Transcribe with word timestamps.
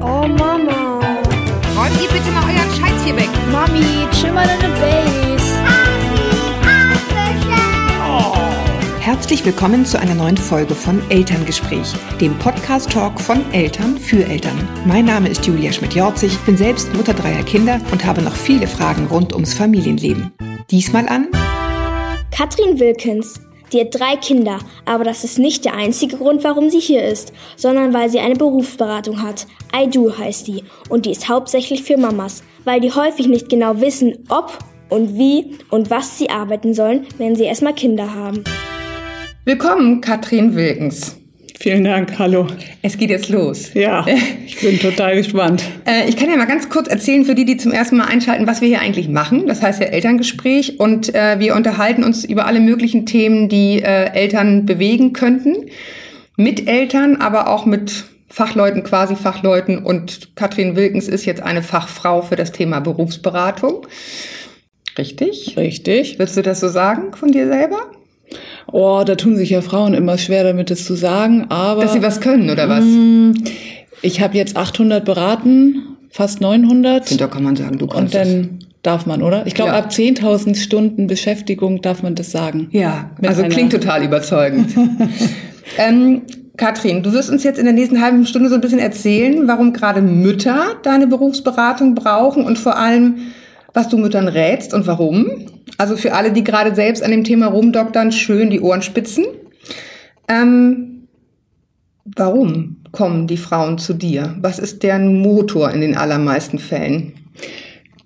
Oh 0.00 0.26
Mama. 0.26 1.00
Räumt 1.76 2.00
ihr 2.00 2.08
bitte 2.08 2.30
mal 2.32 2.44
euren 2.44 2.70
Scheiß 2.70 3.04
hier 3.04 3.16
weg. 3.16 3.28
Mami, 3.50 4.06
chill 4.12 4.32
mal 4.32 4.46
deine 4.46 4.72
Base. 4.74 5.42
Herzlich 9.00 9.44
willkommen 9.44 9.84
zu 9.84 9.98
einer 9.98 10.14
neuen 10.14 10.36
Folge 10.36 10.76
von 10.76 11.02
Elterngespräch, 11.10 11.92
dem 12.20 12.38
Podcast-Talk 12.38 13.20
von 13.20 13.40
Eltern 13.52 13.98
für 13.98 14.24
Eltern. 14.24 14.56
Mein 14.86 15.06
Name 15.06 15.28
ist 15.28 15.44
Julia 15.44 15.72
Schmidt-Jorzig, 15.72 16.38
bin 16.46 16.56
selbst 16.56 16.94
Mutter 16.94 17.14
dreier 17.14 17.42
Kinder 17.42 17.80
und 17.90 18.04
habe 18.04 18.22
noch 18.22 18.34
viele 18.34 18.68
Fragen 18.68 19.06
rund 19.06 19.32
ums 19.32 19.54
Familienleben. 19.54 20.32
Diesmal 20.70 21.08
an 21.08 21.28
Katrin 22.30 22.78
Wilkins. 22.78 23.40
Die 23.72 23.80
hat 23.80 23.98
drei 23.98 24.16
Kinder, 24.16 24.58
aber 24.84 25.04
das 25.04 25.24
ist 25.24 25.38
nicht 25.38 25.64
der 25.64 25.74
einzige 25.74 26.18
Grund, 26.18 26.44
warum 26.44 26.68
sie 26.68 26.80
hier 26.80 27.04
ist, 27.04 27.32
sondern 27.56 27.94
weil 27.94 28.10
sie 28.10 28.20
eine 28.20 28.34
Berufsberatung 28.34 29.22
hat. 29.22 29.46
I 29.74 29.88
Do 29.88 30.12
heißt 30.16 30.46
die 30.46 30.64
und 30.90 31.06
die 31.06 31.12
ist 31.12 31.28
hauptsächlich 31.28 31.82
für 31.82 31.96
Mamas, 31.96 32.42
weil 32.64 32.80
die 32.80 32.92
häufig 32.92 33.28
nicht 33.28 33.48
genau 33.48 33.80
wissen, 33.80 34.26
ob 34.28 34.58
und 34.90 35.16
wie 35.16 35.56
und 35.70 35.88
was 35.88 36.18
sie 36.18 36.28
arbeiten 36.28 36.74
sollen, 36.74 37.06
wenn 37.16 37.34
sie 37.34 37.44
erstmal 37.44 37.74
Kinder 37.74 38.14
haben. 38.14 38.44
Willkommen, 39.46 40.02
Katrin 40.02 40.54
Wilkens. 40.54 41.21
Vielen 41.62 41.84
Dank, 41.84 42.18
hallo. 42.18 42.48
Es 42.82 42.98
geht 42.98 43.10
jetzt 43.10 43.28
los. 43.28 43.72
Ja, 43.74 44.04
ich 44.44 44.58
bin 44.60 44.80
total 44.80 45.14
gespannt. 45.14 45.62
Äh, 45.84 46.08
ich 46.08 46.16
kann 46.16 46.30
ja 46.30 46.36
mal 46.36 46.46
ganz 46.46 46.68
kurz 46.68 46.88
erzählen 46.88 47.24
für 47.24 47.34
die, 47.34 47.44
die 47.44 47.56
zum 47.56 47.72
ersten 47.72 47.96
Mal 47.96 48.04
einschalten, 48.04 48.46
was 48.46 48.60
wir 48.60 48.68
hier 48.68 48.80
eigentlich 48.80 49.08
machen. 49.08 49.46
Das 49.46 49.62
heißt 49.62 49.80
ja 49.80 49.86
Elterngespräch 49.86 50.78
und 50.78 51.12
äh, 51.14 51.40
wir 51.40 51.56
unterhalten 51.56 52.04
uns 52.04 52.24
über 52.24 52.46
alle 52.46 52.60
möglichen 52.60 53.04
Themen, 53.04 53.48
die 53.48 53.82
äh, 53.82 54.12
Eltern 54.12 54.64
bewegen 54.64 55.12
könnten. 55.12 55.66
Mit 56.36 56.68
Eltern, 56.68 57.16
aber 57.16 57.48
auch 57.48 57.66
mit 57.66 58.04
Fachleuten, 58.28 58.84
quasi 58.84 59.16
Fachleuten. 59.16 59.78
Und 59.78 60.36
Katrin 60.36 60.76
Wilkens 60.76 61.08
ist 61.08 61.24
jetzt 61.24 61.42
eine 61.42 61.62
Fachfrau 61.62 62.22
für 62.22 62.36
das 62.36 62.52
Thema 62.52 62.80
Berufsberatung. 62.80 63.86
Richtig? 64.98 65.56
Richtig. 65.56 66.18
Würdest 66.18 66.36
du 66.36 66.42
das 66.42 66.60
so 66.60 66.68
sagen 66.68 67.14
von 67.14 67.32
dir 67.32 67.46
selber? 67.46 67.90
Oh, 68.72 69.02
da 69.04 69.14
tun 69.14 69.36
sich 69.36 69.50
ja 69.50 69.60
Frauen 69.60 69.94
immer 69.94 70.18
schwer 70.18 70.44
damit, 70.44 70.70
es 70.70 70.84
zu 70.86 70.94
sagen, 70.94 71.46
aber... 71.50 71.82
Dass 71.82 71.92
sie 71.92 72.02
was 72.02 72.20
können, 72.20 72.50
oder 72.50 72.68
was? 72.68 72.84
Ich 74.00 74.20
habe 74.20 74.36
jetzt 74.36 74.56
800 74.56 75.04
beraten, 75.04 75.96
fast 76.10 76.40
900. 76.40 77.20
Da 77.20 77.26
kann 77.26 77.42
man 77.44 77.54
sagen, 77.56 77.78
du 77.78 77.84
Und 77.84 77.92
kannst 77.92 78.14
es. 78.14 78.28
dann 78.28 78.58
darf 78.82 79.06
man, 79.06 79.22
oder? 79.22 79.46
Ich 79.46 79.54
glaube, 79.54 79.72
Ja. 79.72 79.78
ab 79.78 79.90
10.000 79.90 80.56
Stunden 80.56 81.06
Beschäftigung 81.06 81.82
darf 81.82 82.02
man 82.02 82.14
das 82.14 82.32
sagen. 82.32 82.68
Ja, 82.72 83.10
also 83.22 83.42
klingt 83.44 83.72
total 83.72 84.02
überzeugend. 84.04 84.70
ähm, 85.78 86.22
Katrin, 86.56 87.02
du 87.02 87.12
wirst 87.12 87.30
uns 87.30 87.44
jetzt 87.44 87.58
in 87.58 87.64
der 87.64 87.74
nächsten 87.74 88.00
halben 88.02 88.26
Stunde 88.26 88.48
so 88.48 88.54
ein 88.54 88.60
bisschen 88.60 88.78
erzählen, 88.78 89.46
warum 89.48 89.72
gerade 89.72 90.02
Mütter 90.02 90.76
deine 90.82 91.06
Berufsberatung 91.06 91.94
brauchen 91.94 92.44
und 92.44 92.58
vor 92.58 92.76
allem, 92.76 93.16
was 93.74 93.88
du 93.88 93.98
Müttern 93.98 94.28
rätst 94.28 94.74
und 94.74 94.86
warum. 94.86 95.30
Also 95.78 95.96
für 95.96 96.12
alle, 96.14 96.32
die 96.32 96.44
gerade 96.44 96.74
selbst 96.74 97.02
an 97.02 97.10
dem 97.10 97.24
Thema 97.24 97.46
rumdoktern, 97.46 98.12
schön 98.12 98.50
die 98.50 98.60
Ohren 98.60 98.82
spitzen. 98.82 99.24
Ähm, 100.28 101.08
warum 102.04 102.76
kommen 102.92 103.26
die 103.26 103.36
Frauen 103.36 103.78
zu 103.78 103.94
dir? 103.94 104.36
Was 104.40 104.58
ist 104.58 104.82
deren 104.82 105.20
Motor 105.20 105.70
in 105.70 105.80
den 105.80 105.96
allermeisten 105.96 106.58
Fällen? 106.58 107.14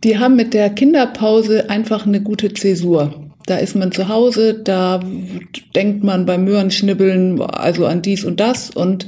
Die 0.05 0.19
haben 0.19 0.37
mit 0.37 0.55
der 0.55 0.71
Kinderpause 0.71 1.69
einfach 1.69 2.07
eine 2.07 2.23
gute 2.23 2.53
Zäsur. 2.55 3.27
Da 3.47 3.59
ist 3.59 3.77
man 3.77 3.93
zu 3.93 4.09
Hause, 4.09 4.55
da 4.55 5.01
denkt 5.75 6.03
man 6.03 6.27
beim 6.27 6.45
Möhrenschnibbeln 6.45 7.41
also 7.41 7.87
an 7.87 8.03
dies 8.03 8.25
und 8.25 8.41
das 8.41 8.71
und 8.71 9.07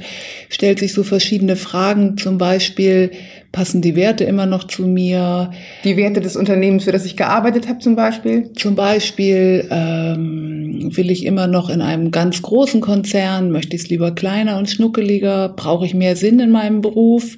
stellt 0.49 0.79
sich 0.79 0.93
so 0.93 1.03
verschiedene 1.03 1.57
Fragen, 1.57 2.17
zum 2.17 2.37
Beispiel, 2.37 3.11
passen 3.51 3.81
die 3.81 3.95
Werte 3.95 4.23
immer 4.23 4.45
noch 4.45 4.65
zu 4.65 4.83
mir? 4.83 5.51
Die 5.83 5.97
Werte 5.97 6.21
des 6.21 6.35
Unternehmens, 6.35 6.83
für 6.83 6.91
das 6.91 7.05
ich 7.05 7.17
gearbeitet 7.17 7.67
habe 7.67 7.79
zum 7.79 7.95
Beispiel? 7.95 8.51
Zum 8.53 8.75
Beispiel 8.75 9.67
ähm, 9.71 10.95
will 10.95 11.09
ich 11.09 11.25
immer 11.25 11.47
noch 11.47 11.69
in 11.69 11.81
einem 11.81 12.11
ganz 12.11 12.41
großen 12.41 12.81
Konzern, 12.81 13.51
möchte 13.51 13.75
ich 13.75 13.83
es 13.83 13.89
lieber 13.89 14.11
kleiner 14.11 14.57
und 14.57 14.69
schnuckeliger, 14.69 15.49
brauche 15.49 15.85
ich 15.85 15.93
mehr 15.93 16.15
Sinn 16.15 16.39
in 16.39 16.51
meinem 16.51 16.81
Beruf. 16.81 17.37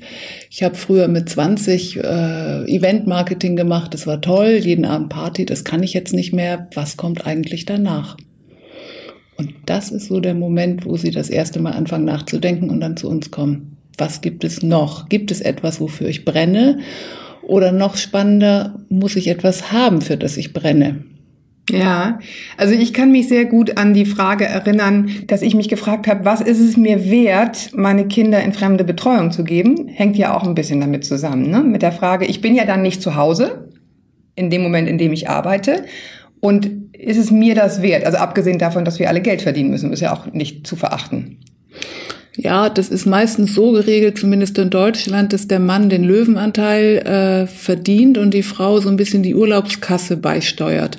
Ich 0.50 0.64
habe 0.64 0.76
früher 0.76 1.08
mit 1.08 1.30
20 1.30 1.98
äh, 1.98 2.66
Event-Marketing 2.66 3.56
gemacht, 3.56 3.94
das 3.94 4.06
war 4.06 4.22
toll, 4.22 4.60
jeden 4.62 4.86
Abend 4.86 5.10
Party, 5.10 5.46
das 5.46 5.64
kann 5.64 5.84
ich 5.84 5.94
jetzt 5.94 6.14
nicht 6.14 6.34
mehr. 6.34 6.68
Was 6.76 6.98
kommt 6.98 7.26
eigentlich 7.26 7.66
danach? 7.66 8.18
Und 9.38 9.54
das 9.66 9.90
ist 9.90 10.08
so 10.08 10.20
der 10.20 10.36
Moment, 10.36 10.86
wo 10.86 10.98
sie 10.98 11.10
das 11.10 11.30
erste 11.30 11.60
Mal 11.60 11.72
anfangen 11.72 12.06
nachzudenken 12.06 12.70
und 12.70 12.80
dann 12.80 12.98
zu 12.98 13.10
uns 13.10 13.32
kommen. 13.32 13.71
Was 14.02 14.22
gibt 14.22 14.44
es 14.44 14.64
noch? 14.64 15.10
Gibt 15.10 15.30
es 15.30 15.42
etwas, 15.42 15.80
wofür 15.80 16.08
ich 16.08 16.26
brenne? 16.26 16.80
Oder 17.44 17.72
noch 17.72 17.98
spannender, 17.98 18.80
muss 18.90 19.16
ich 19.16 19.28
etwas 19.28 19.72
haben, 19.72 20.02
für 20.02 20.18
das 20.18 20.38
ich 20.38 20.54
brenne? 20.54 21.04
Ja, 21.70 22.18
also 22.58 22.74
ich 22.74 22.94
kann 22.94 23.12
mich 23.12 23.28
sehr 23.28 23.46
gut 23.46 23.78
an 23.78 23.94
die 23.94 24.08
Frage 24.08 24.46
erinnern, 24.46 25.12
dass 25.28 25.44
ich 25.44 25.54
mich 25.54 25.70
gefragt 25.70 26.08
habe, 26.08 26.26
was 26.26 26.42
ist 26.42 26.60
es 26.60 26.78
mir 26.78 27.12
wert, 27.12 27.70
meine 27.76 28.08
Kinder 28.08 28.42
in 28.42 28.54
fremde 28.54 28.84
Betreuung 28.84 29.30
zu 29.30 29.44
geben? 29.44 29.88
Hängt 29.88 30.18
ja 30.18 30.36
auch 30.36 30.48
ein 30.48 30.56
bisschen 30.56 30.82
damit 30.82 31.06
zusammen, 31.06 31.52
ne? 31.52 31.62
Mit 31.62 31.84
der 31.84 31.92
Frage, 31.92 32.26
ich 32.26 32.42
bin 32.42 32.56
ja 32.56 32.66
dann 32.66 32.82
nicht 32.82 33.04
zu 33.04 33.16
Hause, 33.16 33.70
in 34.34 34.50
dem 34.50 34.64
Moment, 34.64 34.90
in 34.90 34.98
dem 34.98 35.14
ich 35.14 35.30
arbeite. 35.30 35.86
Und 36.40 36.72
ist 36.94 37.18
es 37.18 37.30
mir 37.30 37.54
das 37.54 37.84
wert? 37.84 38.04
Also 38.04 38.18
abgesehen 38.18 38.58
davon, 38.58 38.84
dass 38.84 38.98
wir 38.98 39.10
alle 39.10 39.22
Geld 39.22 39.44
verdienen 39.44 39.70
müssen, 39.70 39.94
ist 39.94 40.00
ja 40.02 40.12
auch 40.12 40.26
nicht 40.34 40.66
zu 40.66 40.76
verachten. 40.76 41.38
Ja, 42.38 42.70
das 42.70 42.88
ist 42.88 43.06
meistens 43.06 43.54
so 43.54 43.74
geregelt, 43.74 44.18
zumindest 44.18 44.58
in 44.58 44.70
Deutschland, 44.70 45.34
dass 45.34 45.48
der 45.48 45.60
Mann 45.60 45.90
den 45.90 46.06
Löwenanteil 46.06 46.98
äh, 47.00 47.48
verdient 47.48 48.18
und 48.18 48.34
die 48.34 48.44
Frau 48.44 48.80
so 48.80 48.88
ein 48.88 48.96
bisschen 48.96 49.22
die 49.22 49.36
Urlaubskasse 49.36 50.16
beisteuert. 50.16 50.98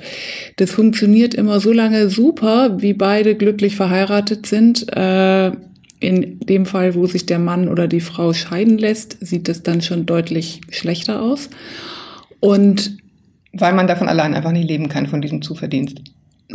Das 0.57 0.69
funktioniert 0.69 1.33
immer 1.33 1.59
so 1.59 1.71
lange 1.71 2.09
super, 2.09 2.79
wie 2.81 2.93
beide 2.93 3.33
glücklich 3.33 3.75
verheiratet 3.75 4.45
sind. 4.45 4.95
Äh, 4.95 5.51
in 5.99 6.39
dem 6.41 6.65
Fall, 6.67 6.93
wo 6.93 7.07
sich 7.07 7.25
der 7.25 7.39
Mann 7.39 7.67
oder 7.67 7.87
die 7.87 8.01
Frau 8.01 8.33
scheiden 8.33 8.77
lässt, 8.77 9.17
sieht 9.25 9.49
es 9.49 9.63
dann 9.63 9.81
schon 9.81 10.05
deutlich 10.05 10.61
schlechter 10.69 11.21
aus. 11.21 11.49
Und 12.39 12.97
Weil 13.53 13.73
man 13.73 13.87
davon 13.87 14.09
allein 14.09 14.33
einfach 14.33 14.51
nicht 14.51 14.67
leben 14.67 14.89
kann, 14.89 15.07
von 15.07 15.21
diesem 15.21 15.41
Zuverdienst. 15.41 16.01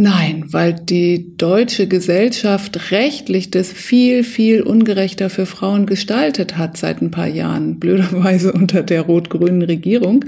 Nein, 0.00 0.44
weil 0.52 0.74
die 0.74 1.36
deutsche 1.36 1.88
Gesellschaft 1.88 2.92
rechtlich 2.92 3.50
das 3.50 3.72
viel, 3.72 4.22
viel 4.22 4.62
ungerechter 4.62 5.28
für 5.28 5.44
Frauen 5.44 5.86
gestaltet 5.86 6.56
hat 6.56 6.76
seit 6.76 7.02
ein 7.02 7.10
paar 7.10 7.26
Jahren, 7.26 7.80
blöderweise 7.80 8.52
unter 8.54 8.84
der 8.84 9.02
rot-grünen 9.02 9.62
Regierung. 9.62 10.24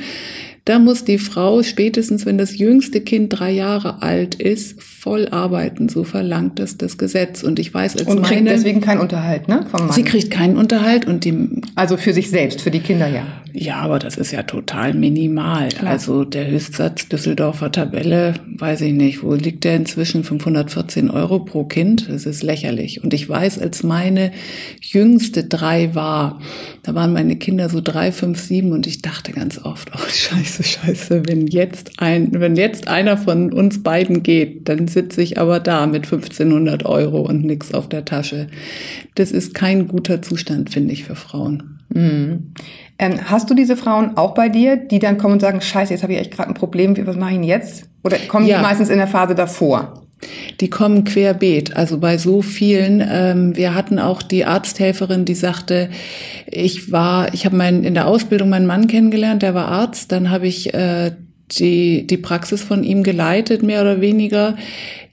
Da 0.65 0.79
muss 0.79 1.05
die 1.05 1.19
Frau 1.19 1.63
spätestens, 1.63 2.27
wenn 2.27 2.39
das 2.39 2.59
jüngste 2.59 3.01
Kind 3.01 3.39
drei 3.39 3.51
Jahre 3.51 4.03
alt 4.03 4.35
ist, 4.35 4.83
voll 4.83 5.29
arbeiten. 5.29 5.89
So 5.89 6.05
verlangt 6.05 6.59
das 6.59 6.77
das 6.77 6.99
Gesetz. 6.99 7.43
Und 7.43 7.59
ich 7.59 7.73
weiß 7.73 7.97
als 7.97 8.07
Und 8.07 8.23
kriegt 8.23 8.45
meine, 8.45 8.51
deswegen 8.51 8.81
keinen 8.81 9.01
Unterhalt, 9.01 9.49
ne? 9.49 9.67
Vom 9.71 9.87
Mann. 9.87 9.93
sie 9.93 10.03
kriegt 10.03 10.31
keinen 10.31 10.57
Unterhalt 10.57 11.07
und 11.07 11.25
die 11.25 11.63
also 11.75 11.97
für 11.97 12.13
sich 12.13 12.29
selbst, 12.29 12.61
für 12.61 12.71
die 12.71 12.81
Kinder 12.81 13.09
ja. 13.09 13.27
ja, 13.53 13.77
aber 13.77 13.99
das 13.99 14.17
ist 14.17 14.33
ja 14.33 14.43
total 14.43 14.93
minimal. 14.93 15.71
Also 15.85 16.25
der 16.25 16.47
Höchstsatz 16.47 17.09
Düsseldorfer 17.09 17.73
Tabelle, 17.73 18.35
weiß 18.59 18.83
ich 18.83 18.93
nicht, 18.93 19.23
wo 19.23 19.35
liegt 19.35 19.65
der 19.65 19.77
inzwischen? 19.77 20.25
514 20.25 21.11
Euro 21.11 21.41
pro 21.41 21.65
Kind? 21.65 22.09
Das 22.11 22.27
ist 22.27 22.43
lächerlich. 22.43 23.03
Und 23.03 23.15
ich 23.15 23.29
weiß, 23.29 23.59
als 23.59 23.83
meine 23.83 24.33
jüngste 24.83 25.45
drei 25.45 25.95
war, 25.95 26.41
da 26.83 26.95
waren 26.95 27.13
meine 27.13 27.37
Kinder 27.37 27.71
so 27.71 27.81
drei, 27.81 28.13
fünf, 28.13 28.41
sieben 28.41 28.73
und 28.73 28.87
ich 28.87 29.01
dachte 29.01 29.33
ganz 29.33 29.59
oft, 29.65 29.91
oh 29.95 30.09
scheiße, 30.09 30.50
scheiße, 30.63 31.23
wenn 31.27 31.47
jetzt 31.47 31.93
ein, 31.99 32.29
wenn 32.41 32.57
jetzt 32.57 32.89
einer 32.89 33.17
von 33.17 33.53
uns 33.53 33.83
beiden 33.83 34.23
geht, 34.23 34.69
dann 34.69 34.89
sitze 34.89 35.23
ich 35.23 35.39
aber 35.39 35.61
da 35.61 35.87
mit 35.87 36.05
1500 36.05 36.85
Euro 36.87 37.21
und 37.21 37.45
nix 37.45 37.73
auf 37.75 37.89
der 37.89 38.05
Tasche. 38.05 38.49
Das 39.15 39.31
ist 39.33 39.55
kein 39.55 39.89
guter 39.89 40.23
Zustand, 40.23 40.71
finde 40.71 40.93
ich, 40.93 41.05
für 41.05 41.15
Frauen. 41.17 41.79
Ähm, 41.95 42.53
hast 43.25 43.51
du 43.51 43.55
diese 43.55 43.77
Frauen 43.77 44.17
auch 44.17 44.35
bei 44.35 44.49
dir, 44.49 44.77
die 44.77 44.99
dann 44.99 45.19
kommen 45.19 45.35
und 45.35 45.41
sagen, 45.41 45.61
scheiße, 45.61 45.93
jetzt 45.93 46.03
habe 46.03 46.13
ich 46.13 46.21
echt 46.21 46.31
gerade 46.33 46.49
ein 46.51 46.55
Problem, 46.55 46.95
was 47.07 47.17
mache 47.17 47.31
ich 47.31 47.37
denn 47.37 47.45
jetzt? 47.45 47.89
Oder 48.05 48.17
kommen 48.29 48.47
Ja. 48.47 48.59
die 48.59 48.63
meistens 48.63 48.91
in 48.91 48.99
der 48.99 49.09
Phase 49.09 49.35
davor? 49.35 49.95
Die 50.61 50.69
kommen 50.69 51.05
querbeet, 51.05 51.77
also 51.77 51.99
bei 51.99 52.19
so 52.19 52.43
vielen. 52.43 53.03
Ähm, 53.07 53.57
wir 53.57 53.75
hatten 53.75 53.99
auch 53.99 54.23
die 54.23 54.45
Arzthelferin, 54.45 55.25
die 55.25 55.35
sagte, 55.35 55.89
ich 56.47 56.93
war, 56.93 57.33
ich 57.33 57.47
habe 57.47 57.57
mein, 57.57 57.85
in 57.85 57.95
der 57.95 58.07
Ausbildung 58.07 58.51
meinen 58.51 58.67
Mann 58.67 58.87
kennengelernt, 58.87 59.43
der 59.43 59.55
war 59.55 59.69
Arzt, 59.69 60.13
dann 60.13 60.31
habe 60.31 60.47
ich 60.47 60.75
äh, 60.75 61.13
die, 61.53 62.07
die 62.07 62.19
Praxis 62.19 62.63
von 62.63 62.85
ihm 62.85 63.03
geleitet, 63.03 63.63
mehr 63.63 63.81
oder 63.81 64.01
weniger. 64.01 64.57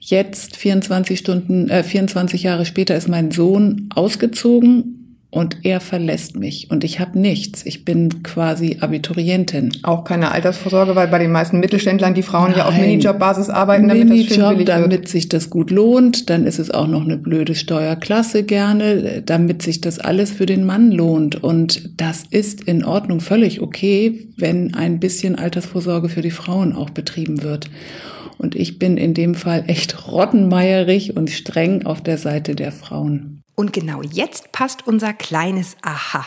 Jetzt, 0.00 0.56
24 0.56 1.18
Stunden, 1.18 1.68
äh, 1.68 1.82
24 1.82 2.42
Jahre 2.42 2.66
später, 2.66 2.96
ist 2.96 3.08
mein 3.08 3.30
Sohn 3.30 3.88
ausgezogen 3.94 4.97
und 5.30 5.58
er 5.64 5.80
verlässt 5.80 6.36
mich 6.36 6.70
und 6.70 6.84
ich 6.84 7.00
habe 7.00 7.18
nichts. 7.18 7.66
Ich 7.66 7.84
bin 7.84 8.22
quasi 8.22 8.78
Abiturientin. 8.80 9.70
Auch 9.82 10.04
keine 10.04 10.30
Altersvorsorge, 10.30 10.96
weil 10.96 11.08
bei 11.08 11.18
den 11.18 11.30
meisten 11.30 11.60
Mittelständlern 11.60 12.14
die 12.14 12.22
Frauen 12.22 12.50
Nein. 12.50 12.58
ja 12.58 12.64
auf 12.64 12.74
Minijobbasis 12.74 13.50
arbeiten, 13.50 13.88
damit 13.88 14.08
Minijob, 14.08 14.56
das 14.56 14.64
damit 14.64 15.08
sich 15.08 15.28
das 15.28 15.50
gut 15.50 15.70
lohnt. 15.70 16.30
Dann 16.30 16.46
ist 16.46 16.58
es 16.58 16.70
auch 16.70 16.86
noch 16.86 17.04
eine 17.04 17.18
blöde 17.18 17.54
Steuerklasse 17.54 18.42
gerne, 18.42 19.22
damit 19.24 19.60
sich 19.60 19.82
das 19.82 19.98
alles 19.98 20.30
für 20.30 20.46
den 20.46 20.64
Mann 20.64 20.90
lohnt. 20.92 21.42
Und 21.42 22.00
das 22.00 22.24
ist 22.30 22.62
in 22.62 22.82
Ordnung, 22.82 23.20
völlig 23.20 23.60
okay, 23.60 24.28
wenn 24.38 24.72
ein 24.72 24.98
bisschen 24.98 25.36
Altersvorsorge 25.36 26.08
für 26.08 26.22
die 26.22 26.30
Frauen 26.30 26.72
auch 26.72 26.88
betrieben 26.88 27.42
wird. 27.42 27.68
Und 28.38 28.54
ich 28.54 28.78
bin 28.78 28.96
in 28.96 29.12
dem 29.12 29.34
Fall 29.34 29.64
echt 29.66 30.10
rottenmeierig 30.10 31.16
und 31.16 31.28
streng 31.28 31.84
auf 31.84 32.00
der 32.00 32.16
Seite 32.16 32.54
der 32.54 32.72
Frauen. 32.72 33.37
Und 33.58 33.72
genau 33.72 34.02
jetzt 34.02 34.52
passt 34.52 34.86
unser 34.86 35.12
kleines 35.12 35.76
Aha, 35.82 36.24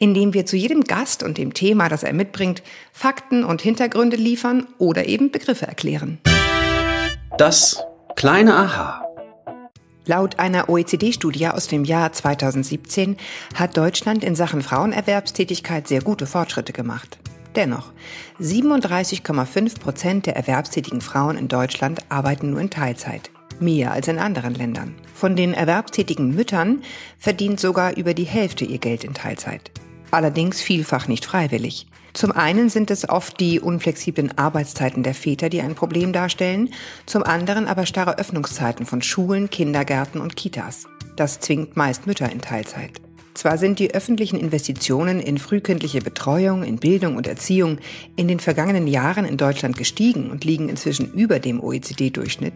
indem 0.00 0.34
wir 0.34 0.44
zu 0.44 0.56
jedem 0.56 0.82
Gast 0.82 1.22
und 1.22 1.38
dem 1.38 1.54
Thema, 1.54 1.88
das 1.88 2.02
er 2.02 2.12
mitbringt, 2.12 2.64
Fakten 2.92 3.44
und 3.44 3.62
Hintergründe 3.62 4.16
liefern 4.16 4.66
oder 4.78 5.06
eben 5.06 5.30
Begriffe 5.30 5.68
erklären. 5.68 6.18
Das 7.38 7.80
kleine 8.16 8.56
Aha. 8.56 9.04
Laut 10.04 10.40
einer 10.40 10.68
OECD-Studie 10.68 11.46
aus 11.46 11.68
dem 11.68 11.84
Jahr 11.84 12.12
2017 12.12 13.18
hat 13.54 13.76
Deutschland 13.76 14.24
in 14.24 14.34
Sachen 14.34 14.60
Frauenerwerbstätigkeit 14.60 15.86
sehr 15.86 16.02
gute 16.02 16.26
Fortschritte 16.26 16.72
gemacht. 16.72 17.18
Dennoch, 17.54 17.92
37,5 18.40 19.78
Prozent 19.78 20.26
der 20.26 20.34
erwerbstätigen 20.34 21.02
Frauen 21.02 21.38
in 21.38 21.46
Deutschland 21.46 22.00
arbeiten 22.08 22.50
nur 22.50 22.58
in 22.58 22.70
Teilzeit 22.70 23.30
mehr 23.60 23.92
als 23.92 24.08
in 24.08 24.18
anderen 24.18 24.54
Ländern. 24.54 24.96
Von 25.24 25.36
den 25.36 25.54
erwerbstätigen 25.54 26.34
Müttern 26.34 26.82
verdient 27.16 27.58
sogar 27.58 27.96
über 27.96 28.12
die 28.12 28.24
Hälfte 28.24 28.66
ihr 28.66 28.76
Geld 28.76 29.04
in 29.04 29.14
Teilzeit. 29.14 29.70
Allerdings 30.10 30.60
vielfach 30.60 31.08
nicht 31.08 31.24
freiwillig. 31.24 31.86
Zum 32.12 32.30
einen 32.30 32.68
sind 32.68 32.90
es 32.90 33.08
oft 33.08 33.40
die 33.40 33.58
unflexiblen 33.58 34.36
Arbeitszeiten 34.36 35.02
der 35.02 35.14
Väter, 35.14 35.48
die 35.48 35.62
ein 35.62 35.76
Problem 35.76 36.12
darstellen, 36.12 36.68
zum 37.06 37.22
anderen 37.22 37.68
aber 37.68 37.86
starre 37.86 38.18
Öffnungszeiten 38.18 38.84
von 38.84 39.00
Schulen, 39.00 39.48
Kindergärten 39.48 40.20
und 40.20 40.36
Kitas. 40.36 40.84
Das 41.16 41.40
zwingt 41.40 41.74
meist 41.74 42.06
Mütter 42.06 42.30
in 42.30 42.42
Teilzeit. 42.42 43.00
Zwar 43.32 43.56
sind 43.56 43.78
die 43.78 43.94
öffentlichen 43.94 44.38
Investitionen 44.38 45.20
in 45.20 45.38
frühkindliche 45.38 46.02
Betreuung, 46.02 46.62
in 46.64 46.76
Bildung 46.76 47.16
und 47.16 47.26
Erziehung 47.26 47.78
in 48.16 48.28
den 48.28 48.40
vergangenen 48.40 48.86
Jahren 48.86 49.24
in 49.24 49.38
Deutschland 49.38 49.78
gestiegen 49.78 50.30
und 50.30 50.44
liegen 50.44 50.68
inzwischen 50.68 51.14
über 51.14 51.38
dem 51.38 51.62
OECD-Durchschnitt, 51.62 52.52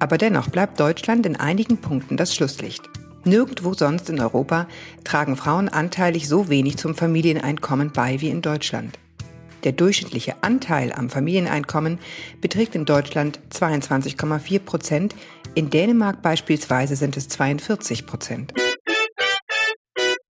aber 0.00 0.18
dennoch 0.18 0.48
bleibt 0.48 0.80
Deutschland 0.80 1.26
in 1.26 1.36
einigen 1.36 1.78
Punkten 1.78 2.16
das 2.16 2.34
Schlusslicht. 2.34 2.82
Nirgendwo 3.24 3.74
sonst 3.74 4.08
in 4.10 4.20
Europa 4.20 4.66
tragen 5.04 5.36
Frauen 5.36 5.68
anteilig 5.68 6.28
so 6.28 6.48
wenig 6.48 6.76
zum 6.76 6.94
Familieneinkommen 6.94 7.92
bei 7.92 8.20
wie 8.20 8.30
in 8.30 8.42
Deutschland. 8.42 8.98
Der 9.64 9.72
durchschnittliche 9.72 10.34
Anteil 10.42 10.92
am 10.92 11.10
Familieneinkommen 11.10 11.98
beträgt 12.40 12.74
in 12.74 12.84
Deutschland 12.84 13.40
22,4 13.52 14.60
Prozent, 14.60 15.14
in 15.54 15.68
Dänemark 15.70 16.22
beispielsweise 16.22 16.94
sind 16.94 17.16
es 17.16 17.28
42 17.28 18.06
Prozent. 18.06 18.54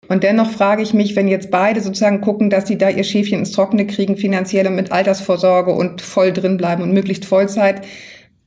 Und 0.09 0.23
dennoch 0.23 0.51
frage 0.51 0.83
ich 0.83 0.93
mich, 0.93 1.17
wenn 1.17 1.29
jetzt 1.29 1.51
beide 1.51 1.81
sozusagen 1.81 2.21
gucken, 2.21 2.51
dass 2.51 2.69
sie 2.69 2.77
da 2.77 2.91
ihr 2.91 3.05
Schäfchen 3.05 3.39
ins 3.39 3.53
Trockene 3.53 3.87
kriegen, 3.87 4.17
finanziell 4.19 4.67
und 4.67 4.77
mit 4.77 4.93
Altersvorsorge 4.93 5.73
und 5.73 6.03
voll 6.03 6.33
drin 6.33 6.59
bleiben 6.59 6.83
und 6.83 6.93
möglichst 6.93 7.25
Vollzeit, 7.25 7.87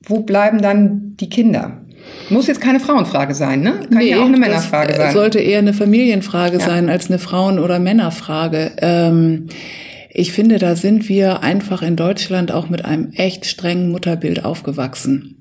wo 0.08 0.22
bleiben 0.22 0.62
dann 0.62 1.16
die 1.18 1.30
Kinder? 1.30 1.82
Muss 2.30 2.48
jetzt 2.48 2.62
keine 2.62 2.80
Frauenfrage 2.80 3.34
sein, 3.34 3.62
ne? 3.62 3.80
Kann 3.90 4.00
nee, 4.00 4.12
ja 4.12 4.22
auch 4.22 4.26
eine 4.26 4.38
Männerfrage 4.38 4.96
sein. 4.96 5.14
Sollte 5.14 5.40
eher 5.40 5.60
eine 5.60 5.74
Familienfrage 5.74 6.58
ja. 6.58 6.66
sein 6.66 6.90
als 6.90 7.10
eine 7.10 7.20
Frauen- 7.20 7.60
oder 7.60 7.80
Männerfrage. 7.80 8.72
Ähm, 8.78 9.48
ich 10.10 10.32
finde, 10.32 10.58
da 10.58 10.76
sind 10.76 11.10
wir 11.10 11.44
einfach 11.44 11.82
in 11.82 11.96
Deutschland 11.96 12.52
auch 12.52 12.70
mit 12.70 12.86
einem 12.86 13.12
echt 13.14 13.46
strengen 13.46 13.92
Mutterbild 13.92 14.46
aufgewachsen. 14.46 15.38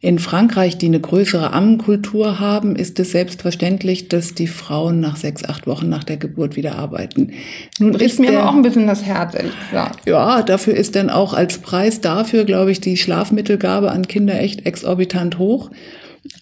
In 0.00 0.18
Frankreich, 0.18 0.76
die 0.76 0.86
eine 0.86 1.00
größere 1.00 1.54
Ammenkultur 1.54 2.38
haben, 2.38 2.76
ist 2.76 3.00
es 3.00 3.12
selbstverständlich, 3.12 4.08
dass 4.08 4.34
die 4.34 4.46
Frauen 4.46 5.00
nach 5.00 5.16
sechs, 5.16 5.42
acht 5.44 5.66
Wochen 5.66 5.88
nach 5.88 6.04
der 6.04 6.18
Geburt 6.18 6.54
wieder 6.54 6.76
arbeiten. 6.76 7.32
Nun 7.78 7.92
Bricht 7.92 8.18
mir 8.20 8.38
aber 8.38 8.50
auch 8.50 8.54
ein 8.54 8.62
bisschen 8.62 8.86
das 8.86 9.04
Herz, 9.04 9.34
ehrlich 9.34 9.54
gesagt. 9.58 10.06
Ja, 10.06 10.42
dafür 10.42 10.74
ist 10.74 10.96
dann 10.96 11.08
auch 11.08 11.32
als 11.32 11.58
Preis 11.58 12.02
dafür, 12.02 12.44
glaube 12.44 12.72
ich, 12.72 12.80
die 12.80 12.98
Schlafmittelgabe 12.98 13.90
an 13.90 14.06
Kinder 14.06 14.38
echt 14.38 14.66
exorbitant 14.66 15.38
hoch. 15.38 15.70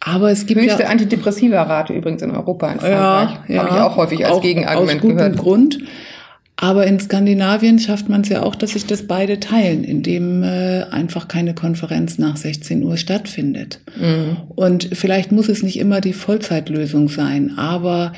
Aber 0.00 0.30
es 0.30 0.46
gibt 0.46 0.60
höchste 0.60 0.82
ja, 0.82 0.88
antidepressiva 0.88 1.62
Rate 1.62 1.92
übrigens 1.92 2.22
in 2.22 2.32
Europa 2.32 2.72
in 2.72 2.80
Frankreich. 2.80 3.38
Ja, 3.48 3.54
ja, 3.54 3.62
Habe 3.62 3.76
ich 3.76 3.82
auch 3.82 3.96
häufig 3.96 4.26
als 4.26 4.36
auch 4.36 4.42
Gegenargument 4.42 4.96
aus 4.96 5.00
gutem 5.00 5.16
gehört. 5.16 5.36
Grund. 5.36 5.78
Aber 6.56 6.86
in 6.86 7.00
Skandinavien 7.00 7.80
schafft 7.80 8.08
man 8.08 8.20
es 8.20 8.28
ja 8.28 8.42
auch, 8.42 8.54
dass 8.54 8.70
sich 8.70 8.86
das 8.86 9.06
beide 9.06 9.40
teilen, 9.40 9.82
indem 9.82 10.42
äh, 10.44 10.84
einfach 10.84 11.26
keine 11.26 11.54
Konferenz 11.54 12.18
nach 12.18 12.36
16 12.36 12.82
Uhr 12.84 12.96
stattfindet. 12.96 13.80
Mhm. 13.98 14.36
Und 14.54 14.90
vielleicht 14.92 15.32
muss 15.32 15.48
es 15.48 15.62
nicht 15.62 15.78
immer 15.78 16.00
die 16.00 16.12
Vollzeitlösung 16.12 17.08
sein, 17.08 17.58
aber 17.58 18.12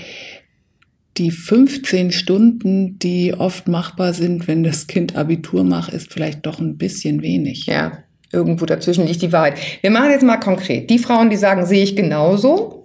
die 1.16 1.30
15 1.30 2.12
Stunden, 2.12 2.98
die 2.98 3.32
oft 3.32 3.68
machbar 3.68 4.12
sind, 4.12 4.46
wenn 4.48 4.62
das 4.62 4.86
Kind 4.86 5.16
Abitur 5.16 5.64
macht, 5.64 5.92
ist 5.94 6.12
vielleicht 6.12 6.44
doch 6.44 6.58
ein 6.58 6.76
bisschen 6.76 7.22
wenig. 7.22 7.64
Ja, 7.64 8.04
irgendwo 8.32 8.66
dazwischen 8.66 9.06
liegt 9.06 9.22
die 9.22 9.32
Wahrheit. 9.32 9.54
Wir 9.80 9.90
machen 9.90 10.10
jetzt 10.10 10.24
mal 10.24 10.36
konkret. 10.36 10.90
Die 10.90 10.98
Frauen, 10.98 11.30
die 11.30 11.36
sagen, 11.36 11.64
sehe 11.64 11.82
ich 11.82 11.96
genauso 11.96 12.84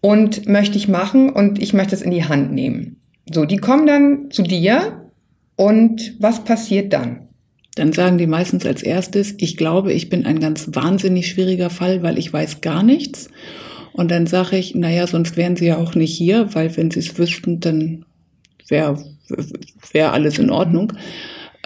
und 0.00 0.46
möchte 0.46 0.78
ich 0.78 0.86
machen 0.86 1.30
und 1.30 1.60
ich 1.60 1.72
möchte 1.72 1.96
es 1.96 2.02
in 2.02 2.12
die 2.12 2.24
Hand 2.24 2.52
nehmen. 2.52 3.00
So, 3.32 3.44
die 3.44 3.56
kommen 3.56 3.86
dann 3.86 4.30
zu 4.30 4.42
dir 4.42 5.10
und 5.56 6.14
was 6.18 6.44
passiert 6.44 6.92
dann? 6.92 7.28
Dann 7.74 7.92
sagen 7.92 8.18
die 8.18 8.26
meistens 8.26 8.66
als 8.66 8.82
erstes, 8.82 9.34
ich 9.38 9.56
glaube, 9.56 9.92
ich 9.92 10.08
bin 10.08 10.26
ein 10.26 10.38
ganz 10.38 10.68
wahnsinnig 10.72 11.28
schwieriger 11.28 11.70
Fall, 11.70 12.02
weil 12.02 12.18
ich 12.18 12.32
weiß 12.32 12.60
gar 12.60 12.82
nichts. 12.82 13.28
Und 13.92 14.10
dann 14.10 14.26
sage 14.26 14.56
ich, 14.56 14.74
naja, 14.74 15.06
sonst 15.06 15.36
wären 15.36 15.56
sie 15.56 15.66
ja 15.66 15.78
auch 15.78 15.94
nicht 15.94 16.16
hier, 16.16 16.54
weil 16.54 16.76
wenn 16.76 16.90
sie 16.90 17.00
es 17.00 17.16
wüssten, 17.18 17.60
dann 17.60 18.04
wäre 18.68 19.02
wär 19.92 20.12
alles 20.12 20.38
in 20.38 20.50
Ordnung. 20.50 20.92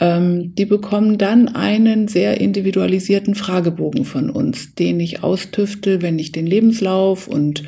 Ähm, 0.00 0.54
die 0.54 0.64
bekommen 0.64 1.18
dann 1.18 1.48
einen 1.48 2.08
sehr 2.08 2.40
individualisierten 2.40 3.34
Fragebogen 3.34 4.04
von 4.04 4.30
uns, 4.30 4.74
den 4.74 5.00
ich 5.00 5.22
austüfte, 5.22 6.02
wenn 6.02 6.18
ich 6.18 6.32
den 6.32 6.46
Lebenslauf 6.46 7.28
und 7.28 7.64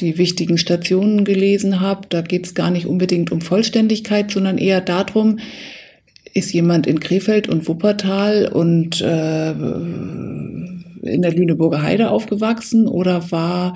die 0.00 0.18
wichtigen 0.18 0.58
Stationen 0.58 1.24
gelesen 1.24 1.80
habe. 1.80 2.06
Da 2.08 2.22
geht 2.22 2.46
es 2.46 2.54
gar 2.54 2.70
nicht 2.70 2.86
unbedingt 2.86 3.32
um 3.32 3.40
Vollständigkeit, 3.40 4.30
sondern 4.30 4.58
eher 4.58 4.80
darum, 4.80 5.38
ist 6.34 6.52
jemand 6.52 6.86
in 6.86 7.00
Krefeld 7.00 7.48
und 7.48 7.68
Wuppertal 7.68 8.48
und 8.52 9.00
äh, 9.00 9.50
in 9.50 11.22
der 11.22 11.32
Lüneburger 11.32 11.82
Heide 11.82 12.10
aufgewachsen 12.10 12.86
oder 12.86 13.30
war 13.30 13.74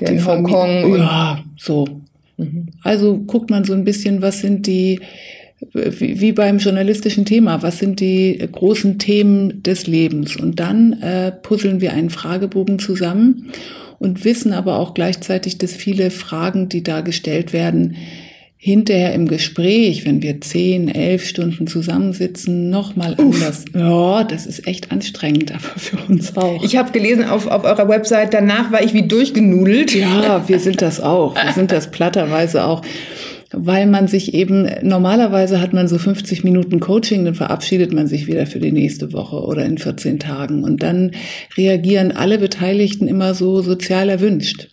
der 0.00 0.10
in 0.10 0.24
Hongkong? 0.24 0.96
Ja, 0.96 1.44
so. 1.56 1.86
Mhm. 2.36 2.68
Also 2.82 3.18
guckt 3.18 3.50
man 3.50 3.64
so 3.64 3.72
ein 3.72 3.84
bisschen, 3.84 4.22
was 4.22 4.40
sind 4.40 4.66
die, 4.66 5.00
wie, 5.72 6.20
wie 6.20 6.32
beim 6.32 6.58
journalistischen 6.58 7.24
Thema, 7.24 7.62
was 7.62 7.78
sind 7.78 8.00
die 8.00 8.38
großen 8.50 8.98
Themen 8.98 9.62
des 9.62 9.86
Lebens? 9.86 10.36
Und 10.36 10.60
dann 10.60 10.94
äh, 11.02 11.32
puzzeln 11.32 11.80
wir 11.80 11.92
einen 11.92 12.10
Fragebogen 12.10 12.78
zusammen 12.78 13.50
und 13.98 14.24
wissen 14.24 14.52
aber 14.52 14.78
auch 14.78 14.94
gleichzeitig, 14.94 15.58
dass 15.58 15.72
viele 15.72 16.10
Fragen, 16.10 16.68
die 16.68 16.82
da 16.82 17.00
gestellt 17.00 17.52
werden, 17.52 17.96
hinterher 18.60 19.14
im 19.14 19.28
Gespräch, 19.28 20.04
wenn 20.04 20.20
wir 20.20 20.40
zehn, 20.40 20.88
elf 20.88 21.24
Stunden 21.28 21.68
zusammensitzen, 21.68 22.70
nochmal 22.70 23.14
anders. 23.16 23.64
Ja, 23.72 24.24
das 24.24 24.46
ist 24.46 24.66
echt 24.66 24.90
anstrengend, 24.90 25.52
aber 25.52 25.78
für 25.78 25.96
uns 26.08 26.36
auch. 26.36 26.64
Ich 26.64 26.76
habe 26.76 26.90
gelesen 26.90 27.24
auf, 27.24 27.46
auf 27.46 27.62
eurer 27.62 27.88
Website, 27.88 28.34
danach 28.34 28.72
war 28.72 28.82
ich 28.82 28.94
wie 28.94 29.06
durchgenudelt. 29.06 29.94
Ja, 29.94 30.48
wir 30.48 30.58
sind 30.58 30.82
das 30.82 31.00
auch. 31.00 31.36
Wir 31.36 31.52
sind 31.52 31.70
das 31.70 31.90
platterweise 31.92 32.64
auch 32.64 32.82
weil 33.52 33.86
man 33.86 34.08
sich 34.08 34.34
eben, 34.34 34.68
normalerweise 34.82 35.60
hat 35.60 35.72
man 35.72 35.88
so 35.88 35.98
50 35.98 36.44
Minuten 36.44 36.80
Coaching, 36.80 37.24
dann 37.24 37.34
verabschiedet 37.34 37.92
man 37.92 38.06
sich 38.06 38.26
wieder 38.26 38.46
für 38.46 38.60
die 38.60 38.72
nächste 38.72 39.12
Woche 39.12 39.36
oder 39.36 39.64
in 39.64 39.78
14 39.78 40.18
Tagen. 40.18 40.64
Und 40.64 40.82
dann 40.82 41.12
reagieren 41.56 42.12
alle 42.12 42.38
Beteiligten 42.38 43.08
immer 43.08 43.34
so 43.34 43.62
sozial 43.62 44.08
erwünscht. 44.08 44.68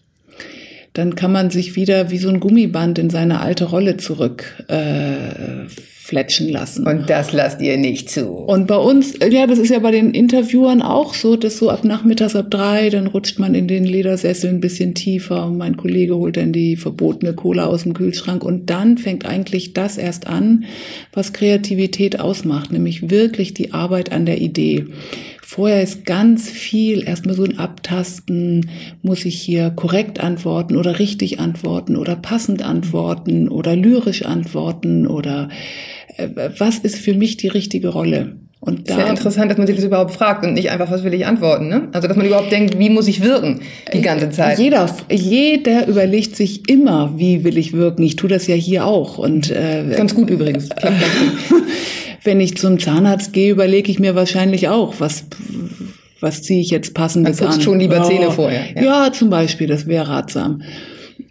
Dann 0.93 1.15
kann 1.15 1.31
man 1.31 1.49
sich 1.51 1.75
wieder 1.75 2.11
wie 2.11 2.17
so 2.17 2.29
ein 2.29 2.39
Gummiband 2.39 2.99
in 2.99 3.09
seine 3.09 3.41
alte 3.41 3.65
Rolle 3.65 3.97
zurück 3.97 4.63
äh, 4.67 5.67
fletschen 6.05 6.49
lassen. 6.49 6.85
Und 6.85 7.09
das 7.09 7.33
lasst 7.33 7.61
ihr 7.61 7.77
nicht 7.77 8.11
zu. 8.11 8.27
Und 8.27 8.67
bei 8.67 8.77
uns, 8.77 9.15
ja, 9.27 9.47
das 9.47 9.57
ist 9.57 9.71
ja 9.71 9.79
bei 9.79 9.89
den 9.89 10.13
Interviewern 10.13 10.83
auch 10.83 11.15
so, 11.15 11.35
dass 11.35 11.57
so 11.57 11.71
ab 11.71 11.83
nachmittags 11.83 12.35
ab 12.35 12.51
drei, 12.51 12.91
dann 12.91 13.07
rutscht 13.07 13.39
man 13.39 13.55
in 13.55 13.67
den 13.67 13.85
Ledersessel 13.85 14.51
ein 14.51 14.59
bisschen 14.59 14.93
tiefer 14.93 15.47
und 15.47 15.57
mein 15.57 15.77
Kollege 15.77 16.15
holt 16.15 16.37
dann 16.37 16.53
die 16.53 16.75
verbotene 16.75 17.33
Cola 17.33 17.65
aus 17.65 17.83
dem 17.83 17.95
Kühlschrank 17.95 18.43
und 18.43 18.69
dann 18.69 18.99
fängt 18.99 19.25
eigentlich 19.25 19.73
das 19.73 19.97
erst 19.97 20.27
an, 20.27 20.65
was 21.11 21.33
Kreativität 21.33 22.19
ausmacht, 22.19 22.71
nämlich 22.71 23.09
wirklich 23.09 23.55
die 23.55 23.73
Arbeit 23.73 24.11
an 24.11 24.27
der 24.27 24.39
Idee. 24.39 24.85
Vorher 25.47 25.83
ist 25.83 26.05
ganz 26.05 26.49
viel 26.49 27.07
erstmal 27.07 27.35
so 27.35 27.43
ein 27.43 27.59
Abtasten, 27.59 28.67
muss 29.03 29.25
ich 29.25 29.39
hier 29.39 29.69
korrekt 29.69 30.19
antworten 30.19 30.75
oder 30.75 30.97
richtig 30.97 31.39
antworten 31.39 31.97
oder 31.97 32.15
passend 32.15 32.63
antworten 32.63 33.47
oder 33.47 33.75
lyrisch 33.75 34.25
antworten 34.25 35.05
oder 35.05 35.49
äh, 36.17 36.29
was 36.57 36.79
ist 36.79 36.95
für 36.95 37.13
mich 37.13 37.37
die 37.37 37.47
richtige 37.47 37.89
Rolle? 37.89 38.37
Und 38.59 38.89
da, 38.89 38.95
Sehr 38.95 39.07
interessant, 39.07 39.51
dass 39.51 39.59
man 39.59 39.67
sich 39.67 39.75
das 39.75 39.85
überhaupt 39.85 40.15
fragt 40.15 40.43
und 40.43 40.55
nicht 40.55 40.71
einfach, 40.71 40.89
was 40.89 41.03
will 41.03 41.13
ich 41.13 41.27
antworten. 41.27 41.67
Ne? 41.67 41.89
Also 41.91 42.07
dass 42.07 42.17
man 42.17 42.25
überhaupt 42.25 42.51
denkt, 42.51 42.79
wie 42.79 42.89
muss 42.89 43.07
ich 43.07 43.21
wirken 43.21 43.59
die 43.93 44.01
ganze 44.01 44.31
Zeit. 44.31 44.57
Jeder, 44.57 44.89
jeder 45.11 45.85
überlegt 45.85 46.35
sich 46.35 46.67
immer, 46.67 47.13
wie 47.17 47.43
will 47.43 47.59
ich 47.59 47.73
wirken. 47.73 48.01
Ich 48.01 48.15
tue 48.15 48.29
das 48.29 48.47
ja 48.47 48.55
hier 48.55 48.87
auch. 48.87 49.19
Und 49.19 49.51
äh, 49.51 49.83
ganz 49.95 50.15
gut 50.15 50.31
übrigens. 50.31 50.69
Klappt 50.69 50.99
ganz 50.99 51.49
gut. 51.49 51.63
Wenn 52.25 52.41
ich 52.41 52.57
zum 52.57 52.79
Zahnarzt 52.79 53.31
gehe, 53.31 53.51
überlege 53.51 53.89
ich 53.89 53.99
mir 53.99 54.15
wahrscheinlich 54.15 54.67
auch, 54.67 54.95
was 54.99 55.25
was 56.19 56.41
ziehe 56.41 56.59
ich 56.59 56.71
jetzt 56.71 56.93
passendes 56.93 57.41
an. 57.41 57.61
schon 57.61 57.79
lieber 57.79 58.03
Zähne 58.03 58.31
vorher. 58.31 58.75
Ja. 58.75 58.83
ja, 59.05 59.11
zum 59.13 59.29
Beispiel, 59.29 59.67
das 59.67 59.85
wäre 59.85 60.07
ratsam. 60.07 60.63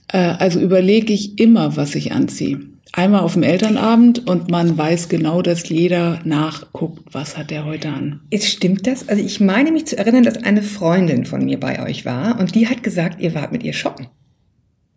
Äh, 0.09 0.19
also 0.19 0.61
überlege 0.61 1.13
ich 1.13 1.39
immer, 1.39 1.77
was 1.77 1.95
ich 1.95 2.13
anziehe 2.13 2.61
einmal 2.97 3.21
auf 3.23 3.35
dem 3.35 3.43
Elternabend 3.43 4.27
und 4.27 4.51
man 4.51 4.79
weiß 4.79 5.09
genau, 5.09 5.43
dass 5.43 5.69
jeder 5.69 6.21
nachguckt, 6.25 7.03
was 7.13 7.37
hat 7.37 7.51
der 7.51 7.65
heute 7.65 7.89
an. 7.89 8.21
Ist, 8.31 8.47
stimmt 8.47 8.87
das? 8.87 9.09
Also 9.09 9.23
ich 9.23 9.41
meine 9.41 9.73
mich 9.73 9.87
zu 9.87 9.99
erinnern, 9.99 10.23
dass 10.23 10.43
eine 10.43 10.63
Freundin 10.63 11.25
von 11.25 11.45
mir 11.45 11.59
bei 11.59 11.83
euch 11.83 12.05
war 12.05 12.39
und 12.39 12.55
die 12.55 12.69
hat 12.69 12.83
gesagt, 12.83 13.21
ihr 13.21 13.35
wart 13.35 13.53
mit 13.53 13.63
ihr 13.63 13.73
shoppen. 13.73 14.07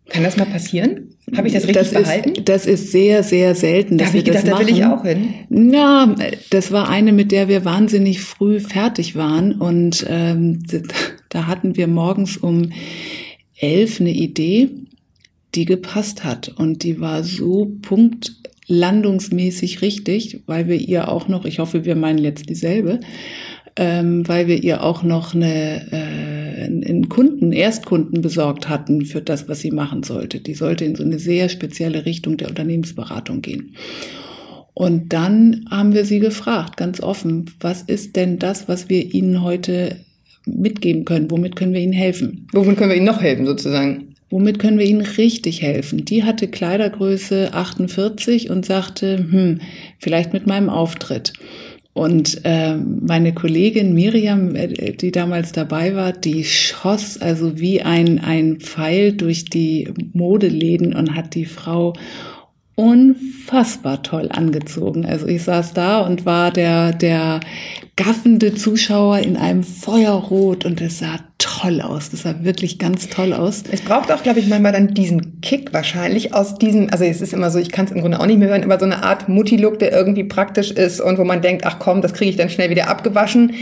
Kann 0.08 0.24
das 0.24 0.36
mal 0.36 0.46
passieren? 0.46 1.14
Habe 1.36 1.48
ich 1.48 1.54
das 1.54 1.64
richtig 1.64 1.90
das 1.90 2.02
behalten? 2.02 2.30
Ist, 2.30 2.48
das 2.48 2.66
ist 2.66 2.92
sehr, 2.92 3.22
sehr 3.22 3.54
selten. 3.54 3.98
Da 3.98 4.06
habe 4.06 4.18
ich 4.18 4.24
gedacht, 4.24 4.48
da 4.48 4.58
will 4.58 4.70
ich 4.70 4.84
auch 4.84 5.04
hin. 5.04 5.72
Ja, 5.72 6.14
das 6.50 6.72
war 6.72 6.88
eine, 6.88 7.12
mit 7.12 7.30
der 7.30 7.48
wir 7.48 7.64
wahnsinnig 7.64 8.20
früh 8.20 8.60
fertig 8.60 9.16
waren 9.16 9.52
und 9.52 10.06
ähm, 10.08 10.62
da 11.28 11.46
hatten 11.46 11.76
wir 11.76 11.86
morgens 11.86 12.38
um 12.38 12.72
elf 13.60 14.00
eine 14.00 14.12
Idee 14.12 14.70
die 15.54 15.64
gepasst 15.64 16.24
hat. 16.24 16.48
Und 16.48 16.82
die 16.82 17.00
war 17.00 17.24
so 17.24 17.72
punktlandungsmäßig 17.82 19.82
richtig, 19.82 20.40
weil 20.46 20.68
wir 20.68 20.76
ihr 20.76 21.08
auch 21.08 21.28
noch, 21.28 21.44
ich 21.44 21.58
hoffe, 21.58 21.84
wir 21.84 21.96
meinen 21.96 22.18
jetzt 22.18 22.48
dieselbe, 22.48 23.00
ähm, 23.78 24.26
weil 24.26 24.48
wir 24.48 24.62
ihr 24.62 24.82
auch 24.82 25.04
noch 25.04 25.34
eine, 25.34 25.86
äh, 25.92 26.64
einen 26.64 27.08
Kunden, 27.08 27.52
Erstkunden 27.52 28.20
besorgt 28.20 28.68
hatten 28.68 29.06
für 29.06 29.22
das, 29.22 29.48
was 29.48 29.60
sie 29.60 29.70
machen 29.70 30.02
sollte. 30.02 30.40
Die 30.40 30.54
sollte 30.54 30.84
in 30.84 30.96
so 30.96 31.04
eine 31.04 31.20
sehr 31.20 31.48
spezielle 31.48 32.04
Richtung 32.04 32.36
der 32.36 32.48
Unternehmensberatung 32.48 33.40
gehen. 33.40 33.76
Und 34.74 35.12
dann 35.12 35.64
haben 35.70 35.94
wir 35.94 36.04
sie 36.04 36.18
gefragt, 36.18 36.76
ganz 36.76 37.00
offen, 37.00 37.46
was 37.60 37.82
ist 37.82 38.16
denn 38.16 38.40
das, 38.40 38.68
was 38.68 38.88
wir 38.88 39.14
Ihnen 39.14 39.42
heute 39.42 39.96
mitgeben 40.44 41.04
können? 41.04 41.30
Womit 41.30 41.54
können 41.54 41.72
wir 41.72 41.80
Ihnen 41.80 41.92
helfen? 41.92 42.48
Womit 42.52 42.78
können 42.78 42.90
wir 42.90 42.96
Ihnen 42.96 43.06
noch 43.06 43.22
helfen, 43.22 43.46
sozusagen? 43.46 44.16
Womit 44.30 44.58
können 44.58 44.78
wir 44.78 44.84
ihnen 44.84 45.00
richtig 45.00 45.62
helfen? 45.62 46.04
Die 46.04 46.22
hatte 46.22 46.48
Kleidergröße 46.48 47.54
48 47.54 48.50
und 48.50 48.66
sagte, 48.66 49.16
hm, 49.18 49.60
vielleicht 49.98 50.34
mit 50.34 50.46
meinem 50.46 50.68
Auftritt. 50.68 51.32
Und 51.92 52.42
äh, 52.44 52.76
meine 52.76 53.34
Kollegin 53.34 53.92
Miriam, 53.92 54.54
äh, 54.54 54.92
die 54.92 55.10
damals 55.10 55.52
dabei 55.52 55.94
war, 55.96 56.12
die 56.12 56.44
schoss 56.44 57.18
also 57.18 57.58
wie 57.58 57.82
ein, 57.82 58.20
ein 58.20 58.60
Pfeil 58.60 59.12
durch 59.12 59.46
die 59.46 59.92
Modeläden 60.12 60.94
und 60.94 61.14
hat 61.16 61.34
die 61.34 61.46
Frau 61.46 61.94
unfassbar 62.76 64.04
toll 64.04 64.28
angezogen. 64.30 65.04
Also 65.04 65.26
ich 65.26 65.42
saß 65.42 65.74
da 65.74 66.00
und 66.00 66.24
war 66.24 66.52
der, 66.52 66.92
der 66.92 67.40
gaffende 67.96 68.54
Zuschauer 68.54 69.18
in 69.18 69.36
einem 69.36 69.64
Feuerrot 69.64 70.64
und 70.64 70.80
es 70.80 71.00
sah 71.00 71.18
toll 71.58 71.80
aus. 71.80 72.10
Das 72.10 72.22
sah 72.22 72.34
wirklich 72.42 72.78
ganz 72.78 73.08
toll 73.08 73.32
aus. 73.32 73.64
Es 73.70 73.80
braucht 73.80 74.12
auch, 74.12 74.22
glaube 74.22 74.40
ich, 74.40 74.46
manchmal 74.46 74.72
dann 74.72 74.94
diesen 74.94 75.40
Kick 75.40 75.72
wahrscheinlich 75.72 76.34
aus 76.34 76.56
diesem, 76.56 76.90
also 76.90 77.04
es 77.04 77.20
ist 77.20 77.32
immer 77.32 77.50
so, 77.50 77.58
ich 77.58 77.70
kann 77.70 77.86
es 77.86 77.92
im 77.92 78.00
Grunde 78.00 78.20
auch 78.20 78.26
nicht 78.26 78.38
mehr 78.38 78.48
hören, 78.48 78.64
aber 78.64 78.78
so 78.78 78.84
eine 78.84 79.02
Art 79.02 79.28
Mutti-Look, 79.28 79.78
der 79.78 79.92
irgendwie 79.92 80.24
praktisch 80.24 80.70
ist 80.70 81.00
und 81.00 81.18
wo 81.18 81.24
man 81.24 81.42
denkt, 81.42 81.64
ach 81.66 81.78
komm, 81.78 82.02
das 82.02 82.12
kriege 82.12 82.30
ich 82.30 82.36
dann 82.36 82.50
schnell 82.50 82.70
wieder 82.70 82.88
abgewaschen 82.88 83.52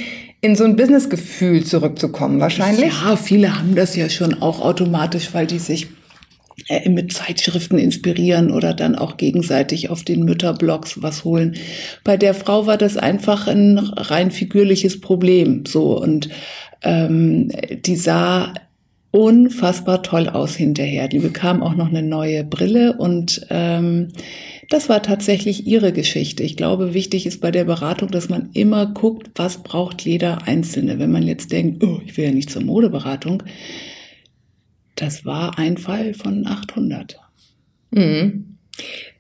in 0.43 0.55
so 0.55 0.65
ein 0.65 0.77
Businessgefühl 0.77 1.65
zurückzukommen, 1.65 2.41
wahrscheinlich. 2.41 2.93
Ja, 3.05 3.17
viele 3.17 3.59
haben 3.59 3.75
das 3.75 3.97
ja 3.97 4.09
schon 4.09 4.43
auch 4.43 4.61
automatisch, 4.61 5.31
weil 5.33 5.47
die 5.47 5.59
sich 5.59 5.89
mit 6.89 7.13
Zeitschriften 7.13 7.79
inspirieren 7.79 8.51
oder 8.51 8.75
dann 8.75 8.97
auch 8.97 9.17
gegenseitig 9.19 9.91
auf 9.91 10.05
den 10.05 10.25
Mütterblogs 10.25 11.03
was 11.03 11.25
holen. 11.25 11.57
Bei 12.03 12.17
der 12.17 12.35
Frau 12.35 12.67
war 12.67 12.79
das 12.79 12.97
einfach 12.97 13.47
ein 13.47 13.79
rein 13.79 14.31
figürliches 14.31 15.01
Problem. 15.01 15.65
So 15.67 16.01
und 16.01 16.31
ähm, 16.83 17.51
die 17.85 17.97
sah 17.97 18.55
unfassbar 19.11 20.03
toll 20.03 20.29
aus 20.29 20.57
hinterher. 20.57 21.09
Die 21.09 21.19
bekam 21.19 21.63
auch 21.63 21.75
noch 21.75 21.89
eine 21.89 22.03
neue 22.03 22.45
Brille 22.45 22.97
und 22.99 23.47
ähm, 23.51 24.09
das 24.69 24.89
war 24.89 25.03
tatsächlich 25.03 25.67
ihre 25.67 25.93
Geschichte. 25.93 26.43
Ich 26.43 26.57
glaube, 26.57 26.93
wichtig 26.93 27.25
ist 27.27 27.41
bei 27.41 27.51
der 27.51 27.65
Beratung, 27.65 28.11
dass 28.11 28.29
man 28.29 28.51
immer 28.53 28.87
guckt, 28.87 29.31
was 29.35 29.63
braucht 29.63 30.03
jeder 30.03 30.47
Einzelne. 30.47 30.99
Wenn 30.99 31.13
man 31.13 31.23
jetzt 31.23 31.53
denkt, 31.53 31.85
oh, 31.85 32.01
ich 32.05 32.17
will 32.17 32.27
ja 32.27 32.31
nicht 32.33 32.51
zur 32.51 32.63
Modeberatung, 32.63 33.43
das 34.97 35.25
war 35.25 35.59
ein 35.59 35.79
Fall 35.79 36.15
von 36.15 36.47
800. 36.47 37.19
Mhm. 37.91 38.57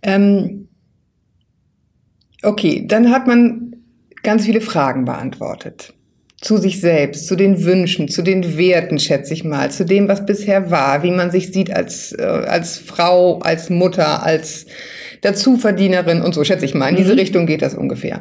Ähm, 0.02 0.68
okay, 2.42 2.84
dann 2.86 3.10
hat 3.10 3.26
man 3.26 3.76
ganz 4.22 4.44
viele 4.44 4.60
Fragen 4.60 5.04
beantwortet. 5.04 5.92
Zu 6.40 6.58
sich 6.58 6.80
selbst, 6.80 7.26
zu 7.26 7.36
den 7.36 7.64
Wünschen, 7.64 8.08
zu 8.08 8.22
den 8.22 8.58
Werten, 8.58 8.98
schätze 8.98 9.32
ich 9.32 9.44
mal, 9.44 9.70
zu 9.70 9.84
dem, 9.84 10.08
was 10.08 10.26
bisher 10.26 10.70
war, 10.70 11.02
wie 11.02 11.10
man 11.10 11.30
sich 11.30 11.52
sieht 11.52 11.72
als, 11.72 12.12
äh, 12.12 12.22
als 12.22 12.78
Frau, 12.78 13.38
als 13.38 13.70
Mutter, 13.70 14.22
als 14.22 14.66
Dazuverdienerin 15.22 16.20
und 16.20 16.34
so, 16.34 16.44
schätze 16.44 16.66
ich 16.66 16.74
mal. 16.74 16.88
In 16.88 16.96
diese 16.96 17.12
mhm. 17.12 17.18
Richtung 17.18 17.46
geht 17.46 17.62
das 17.62 17.74
ungefähr. 17.74 18.18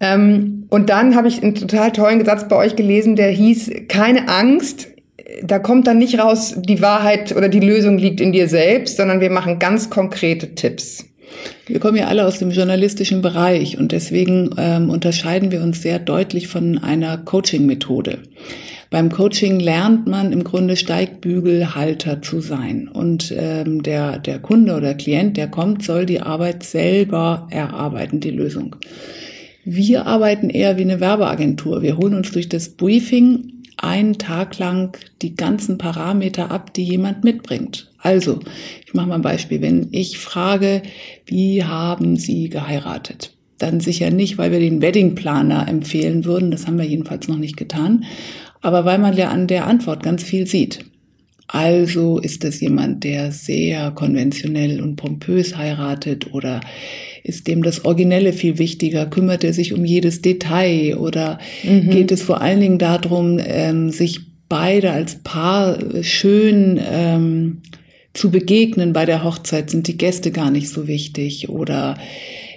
Ähm, 0.00 0.66
und 0.70 0.88
dann 0.88 1.16
habe 1.16 1.28
ich 1.28 1.42
einen 1.42 1.56
total 1.56 1.92
tollen 1.92 2.24
Satz 2.24 2.46
bei 2.48 2.56
euch 2.56 2.76
gelesen, 2.76 3.16
der 3.16 3.30
hieß, 3.30 3.70
keine 3.88 4.28
Angst, 4.28 4.88
da 5.42 5.58
kommt 5.58 5.86
dann 5.86 5.98
nicht 5.98 6.18
raus, 6.18 6.54
die 6.56 6.80
Wahrheit 6.80 7.36
oder 7.36 7.48
die 7.48 7.60
Lösung 7.60 7.98
liegt 7.98 8.20
in 8.20 8.32
dir 8.32 8.48
selbst, 8.48 8.96
sondern 8.96 9.20
wir 9.20 9.30
machen 9.30 9.58
ganz 9.58 9.90
konkrete 9.90 10.54
Tipps. 10.54 11.04
Wir 11.66 11.80
kommen 11.80 11.98
ja 11.98 12.06
alle 12.06 12.26
aus 12.26 12.38
dem 12.38 12.50
journalistischen 12.50 13.20
Bereich 13.20 13.78
und 13.78 13.92
deswegen 13.92 14.50
ähm, 14.56 14.90
unterscheiden 14.90 15.52
wir 15.52 15.62
uns 15.62 15.82
sehr 15.82 15.98
deutlich 15.98 16.48
von 16.48 16.78
einer 16.78 17.18
Coaching-Methode. 17.18 18.20
Beim 18.90 19.10
Coaching 19.10 19.60
lernt 19.60 20.06
man 20.06 20.32
im 20.32 20.44
Grunde 20.44 20.74
Steigbügelhalter 20.74 22.22
zu 22.22 22.40
sein. 22.40 22.88
Und 22.88 23.34
ähm, 23.36 23.82
der, 23.82 24.18
der 24.18 24.38
Kunde 24.38 24.74
oder 24.74 24.94
Klient, 24.94 25.36
der 25.36 25.48
kommt, 25.48 25.82
soll 25.84 26.06
die 26.06 26.20
Arbeit 26.20 26.62
selber 26.62 27.48
erarbeiten, 27.50 28.20
die 28.20 28.30
Lösung. 28.30 28.76
Wir 29.62 30.06
arbeiten 30.06 30.48
eher 30.48 30.78
wie 30.78 30.82
eine 30.82 31.00
Werbeagentur. 31.00 31.82
Wir 31.82 31.98
holen 31.98 32.14
uns 32.14 32.32
durch 32.32 32.48
das 32.48 32.70
Briefing 32.70 33.57
einen 33.78 34.18
Tag 34.18 34.58
lang 34.58 34.98
die 35.22 35.34
ganzen 35.34 35.78
Parameter 35.78 36.50
ab, 36.50 36.74
die 36.74 36.84
jemand 36.84 37.24
mitbringt. 37.24 37.90
Also, 37.98 38.40
ich 38.84 38.94
mache 38.94 39.08
mal 39.08 39.14
ein 39.16 39.22
Beispiel. 39.22 39.62
Wenn 39.62 39.88
ich 39.92 40.18
frage, 40.18 40.82
wie 41.26 41.64
haben 41.64 42.16
Sie 42.16 42.48
geheiratet? 42.48 43.32
Dann 43.58 43.80
sicher 43.80 44.10
nicht, 44.10 44.38
weil 44.38 44.52
wir 44.52 44.60
den 44.60 44.82
Weddingplaner 44.82 45.66
empfehlen 45.68 46.24
würden. 46.24 46.50
Das 46.50 46.66
haben 46.66 46.78
wir 46.78 46.86
jedenfalls 46.86 47.28
noch 47.28 47.38
nicht 47.38 47.56
getan. 47.56 48.04
Aber 48.60 48.84
weil 48.84 48.98
man 48.98 49.16
ja 49.16 49.30
an 49.30 49.46
der 49.46 49.66
Antwort 49.66 50.02
ganz 50.02 50.22
viel 50.22 50.46
sieht. 50.46 50.84
Also 51.48 52.18
ist 52.18 52.44
es 52.44 52.60
jemand, 52.60 53.04
der 53.04 53.32
sehr 53.32 53.90
konventionell 53.92 54.82
und 54.82 54.96
pompös 54.96 55.56
heiratet 55.56 56.34
oder 56.34 56.60
ist 57.24 57.48
dem 57.48 57.62
das 57.62 57.86
Originelle 57.86 58.34
viel 58.34 58.58
wichtiger? 58.58 59.06
Kümmert 59.06 59.44
er 59.44 59.54
sich 59.54 59.72
um 59.72 59.86
jedes 59.86 60.20
Detail 60.20 60.96
oder 60.98 61.38
mhm. 61.64 61.88
geht 61.88 62.12
es 62.12 62.22
vor 62.22 62.42
allen 62.42 62.60
Dingen 62.60 62.78
darum, 62.78 63.40
ähm, 63.42 63.88
sich 63.90 64.20
beide 64.50 64.90
als 64.90 65.16
Paar 65.22 65.78
schön 66.02 66.78
ähm, 66.86 67.62
zu 68.12 68.30
begegnen 68.30 68.92
bei 68.92 69.06
der 69.06 69.24
Hochzeit? 69.24 69.70
Sind 69.70 69.88
die 69.88 69.96
Gäste 69.96 70.30
gar 70.30 70.50
nicht 70.50 70.68
so 70.68 70.86
wichtig 70.86 71.48
oder 71.48 71.96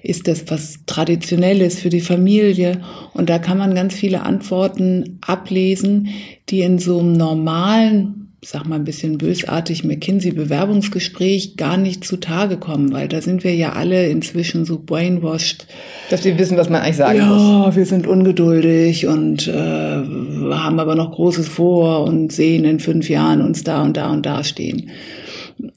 ist 0.04 0.28
das 0.28 0.46
was 0.48 0.80
Traditionelles 0.86 1.80
für 1.80 1.90
die 1.90 2.02
Familie? 2.02 2.82
Und 3.14 3.30
da 3.30 3.40
kann 3.40 3.58
man 3.58 3.74
ganz 3.74 3.94
viele 3.94 4.24
Antworten 4.24 5.20
ablesen, 5.22 6.10
die 6.50 6.60
in 6.60 6.78
so 6.78 7.00
einem 7.00 7.14
normalen 7.14 8.21
sag 8.44 8.66
mal 8.66 8.76
ein 8.76 8.86
bisschen 8.86 9.20
bösartig, 9.20 9.84
McKinsey-Bewerbungsgespräch 9.84 11.58
gar 11.58 11.78
nicht 11.78 12.04
zutage 12.04 12.58
kommen, 12.58 12.92
weil 12.92 13.08
da 13.08 13.22
sind 13.22 13.44
wir 13.44 13.54
ja 13.54 13.74
alle 13.74 14.08
inzwischen 14.08 14.66
so 14.66 14.82
brainwashed. 14.84 15.68
Dass 16.10 16.26
wir 16.26 16.40
wissen, 16.40 16.58
was 16.58 16.68
man 16.68 16.82
eigentlich 16.82 16.98
sagen 16.98 17.20
ja, 17.20 17.26
muss. 17.28 17.42
Ja, 17.42 17.76
wir 17.76 17.86
sind 17.86 18.08
ungeduldig 18.08 19.06
und 19.06 19.48
äh, 19.48 19.52
haben 19.52 20.80
aber 20.80 20.96
noch 20.96 21.12
Großes 21.12 21.48
vor 21.48 22.04
und 22.04 22.32
sehen 22.32 22.66
in 22.66 22.80
fünf 22.80 23.10
Jahren 23.10 23.44
uns 23.44 23.64
da 23.64 23.84
und 23.84 23.96
da 23.96 24.12
und 24.12 24.26
da 24.26 24.44
stehen. 24.44 24.90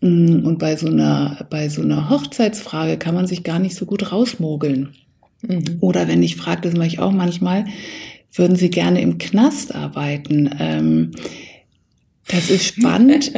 Mm, 0.01 0.47
und 0.47 0.59
bei 0.59 0.77
so 0.77 0.87
einer, 0.87 1.47
bei 1.51 1.69
so 1.69 1.83
einer 1.83 2.09
Hochzeitsfrage 2.09 2.97
kann 2.97 3.15
man 3.15 3.27
sich 3.27 3.43
gar 3.43 3.59
nicht 3.59 3.77
so 3.77 3.85
gut 3.85 4.11
rausmogeln. 4.11 4.95
Mhm. 5.43 5.77
Oder 5.81 6.09
wenn 6.09 6.23
ich 6.23 6.37
frage, 6.37 6.63
das 6.63 6.75
mache 6.75 6.87
ich 6.87 6.99
auch 6.99 7.13
manchmal, 7.13 7.67
würden 8.33 8.57
Sie 8.57 8.71
gerne 8.71 9.03
im 9.03 9.19
Knast 9.19 9.75
arbeiten? 9.75 10.49
Ähm, 10.59 11.11
das 12.29 12.51
ist 12.51 12.65
spannend. 12.65 13.33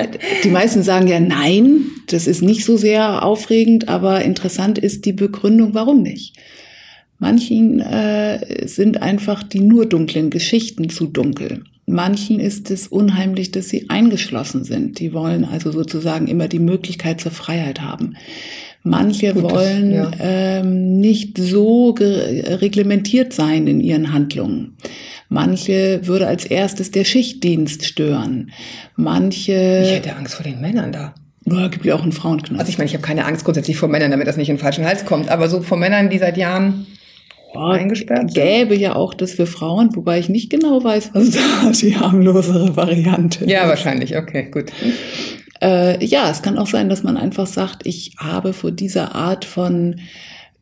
Die 0.45 0.51
meisten 0.51 0.83
sagen 0.83 1.09
ja 1.09 1.19
nein, 1.19 1.87
das 2.07 2.27
ist 2.27 2.43
nicht 2.43 2.65
so 2.65 2.77
sehr 2.77 3.25
aufregend, 3.25 3.89
aber 3.89 4.23
interessant 4.23 4.79
ist 4.79 5.05
die 5.05 5.13
Begründung, 5.13 5.75
warum 5.75 6.03
nicht. 6.03 6.35
Manchen 7.19 7.81
äh, 7.81 8.69
sind 8.69 9.03
einfach 9.03 9.43
die 9.43 9.61
nur 9.61 9.87
dunklen 9.87 10.31
Geschichten 10.31 10.91
zu 10.91 11.07
dunkel. 11.07 11.65
Manchen 11.87 12.41
ist 12.41 12.71
es 12.71 12.89
unheimlich, 12.89 13.53
dass 13.53 13.69
sie 13.69 13.89
eingeschlossen 13.89 14.65
sind. 14.65 14.99
Die 14.99 15.13
wollen 15.13 15.45
also 15.45 15.71
sozusagen 15.71 16.27
immer 16.27 16.49
die 16.49 16.59
Möglichkeit 16.59 17.21
zur 17.21 17.31
Freiheit 17.33 17.81
haben. 17.81 18.17
Manche 18.83 19.35
Gut, 19.35 19.45
wollen 19.45 19.93
ja. 19.93 20.11
ähm, 20.21 21.01
nicht 21.01 21.39
so 21.39 21.91
reglementiert 21.91 23.33
sein 23.33 23.67
in 23.67 23.81
ihren 23.81 24.13
Handlungen. 24.13 24.77
Manche 25.29 26.01
würde 26.05 26.27
als 26.27 26.45
erstes 26.45 26.91
der 26.91 27.05
Schichtdienst 27.05 27.85
stören. 27.85 28.51
Manche. 28.95 29.83
Ich 29.85 29.93
hätte 29.93 30.17
Angst 30.17 30.35
vor 30.35 30.45
den 30.45 30.61
Männern 30.61 30.93
da. 30.93 31.15
Ja, 31.49 31.69
gibt 31.69 31.85
ja 31.85 31.95
auch 31.95 32.03
einen 32.03 32.13
Frauenknast. 32.13 32.59
Also 32.59 32.71
ich 32.71 32.79
meine, 32.79 32.89
ich 32.89 32.95
habe 32.95 33.05
keine 33.05 33.25
Angst 33.25 33.45
grundsätzlich 33.45 33.77
vor 33.77 33.89
Männern, 33.89 34.11
damit 34.11 34.27
das 34.27 34.37
nicht 34.37 34.49
in 34.49 34.57
den 34.57 34.61
falschen 34.61 34.85
Hals 34.85 35.05
kommt, 35.05 35.31
aber 35.31 35.49
so 35.49 35.63
vor 35.63 35.79
Männern, 35.79 36.11
die 36.11 36.19
seit 36.19 36.37
Jahren 36.37 36.87
ja, 37.55 37.69
eingesperrt 37.69 38.33
sind. 38.33 38.35
Gäbe 38.35 38.77
ja 38.77 38.97
auch 38.97 39.15
das 39.15 39.33
für 39.33 39.47
Frauen, 39.47 39.95
wobei 39.95 40.19
ich 40.19 40.29
nicht 40.29 40.51
genau 40.51 40.83
weiß, 40.83 41.11
was 41.13 41.31
da 41.31 41.71
die 41.81 41.97
harmlosere 41.97 42.77
Variante 42.77 43.45
ist. 43.45 43.51
Ja, 43.51 43.69
wahrscheinlich. 43.69 44.17
Okay, 44.17 44.49
gut. 44.51 44.73
Äh, 45.63 46.05
ja, 46.05 46.31
es 46.31 46.43
kann 46.43 46.59
auch 46.59 46.67
sein, 46.67 46.89
dass 46.89 47.03
man 47.03 47.17
einfach 47.17 47.47
sagt, 47.47 47.87
ich 47.87 48.15
habe 48.19 48.53
vor 48.53 48.73
dieser 48.73 49.15
Art 49.15 49.45
von 49.45 50.01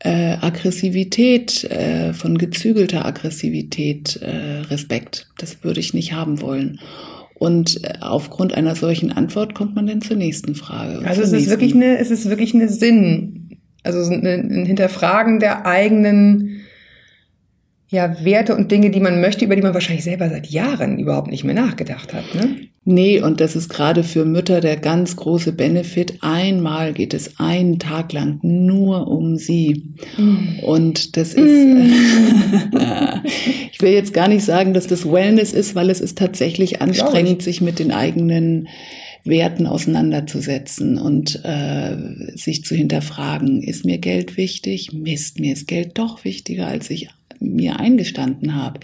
äh, 0.01 0.37
Aggressivität, 0.41 1.65
äh, 1.65 2.13
von 2.13 2.39
gezügelter 2.39 3.05
Aggressivität 3.07 4.17
äh, 4.17 4.61
Respekt. 4.71 5.29
Das 5.39 5.63
würde 5.63 5.81
ich 5.81 5.95
nicht 5.95 6.13
haben 6.13 6.41
wollen. 6.41 6.81
Und 7.35 7.83
äh, 7.85 7.95
aufgrund 8.01 8.55
einer 8.55 8.75
solchen 8.77 9.13
Antwort 9.13 9.55
kommt 9.55 9.75
man 9.75 9.87
dann 9.87 10.03
zur 10.03 10.17
nächsten 10.17 10.55
Frage. 10.55 11.07
Also 11.07 11.23
es 11.23 11.33
ist 11.33 11.51
wirklich 11.51 11.75
eine, 11.75 11.99
es 11.99 12.11
ist 12.11 12.29
wirklich 12.29 12.55
eine 12.55 12.69
Sinn, 12.69 13.59
also 13.83 14.13
ein 14.13 14.65
Hinterfragen 14.67 15.41
der 15.41 15.67
eigenen 15.67 16.64
ja, 17.95 18.25
Werte 18.25 18.55
und 18.55 18.71
Dinge, 18.71 18.91
die 18.91 19.01
man 19.01 19.21
möchte, 19.21 19.45
über 19.45 19.57
die 19.57 19.63
man 19.63 19.75
wahrscheinlich 19.75 20.05
selber 20.05 20.29
seit 20.29 20.49
Jahren 20.49 20.99
überhaupt 20.99 21.31
nicht 21.31 21.45
mehr 21.45 21.55
nachgedacht 21.55 22.13
hat. 22.13 22.35
Ne? 22.35 22.57
Nee, 22.87 23.23
und 23.23 23.41
das 23.41 23.57
ist 23.57 23.71
gerade 23.71 24.05
für 24.05 24.27
Mütter 24.27 24.61
der 24.61 24.77
ganz 24.77 25.17
große 25.17 25.53
Benefit. 25.53 26.19
Einmal 26.21 26.93
geht 26.93 27.15
es 27.15 27.41
einen 27.41 27.79
Tag 27.79 28.13
lang 28.13 28.41
nur 28.43 29.09
um 29.09 29.37
sie. 29.37 29.95
Mm. 30.19 30.59
Und 30.63 31.17
das 31.17 31.33
ist, 31.33 31.67
mm. 31.67 31.91
ich 33.73 33.81
will 33.81 33.93
jetzt 33.93 34.13
gar 34.13 34.29
nicht 34.29 34.45
sagen, 34.45 34.75
dass 34.75 34.87
das 34.87 35.11
Wellness 35.11 35.55
ist, 35.55 35.75
weil 35.75 35.89
es 35.89 36.03
ist 36.03 36.19
tatsächlich 36.19 36.83
anstrengend, 36.83 37.43
sich 37.43 37.63
mit 37.63 37.79
den 37.79 37.91
eigenen 37.91 38.69
Werten 39.25 39.67
auseinanderzusetzen 39.67 40.99
und 40.99 41.41
äh, 41.45 42.37
sich 42.37 42.65
zu 42.65 42.75
hinterfragen, 42.75 43.63
ist 43.63 43.87
mir 43.87 43.97
Geld 43.97 44.37
wichtig? 44.37 44.93
Mist, 44.93 45.41
mir 45.41 45.55
ist 45.55 45.67
Geld 45.67 45.93
doch 45.95 46.25
wichtiger, 46.25 46.67
als 46.67 46.91
ich 46.91 47.09
mir 47.45 47.81
eingestanden 47.81 48.55
habe. 48.55 48.81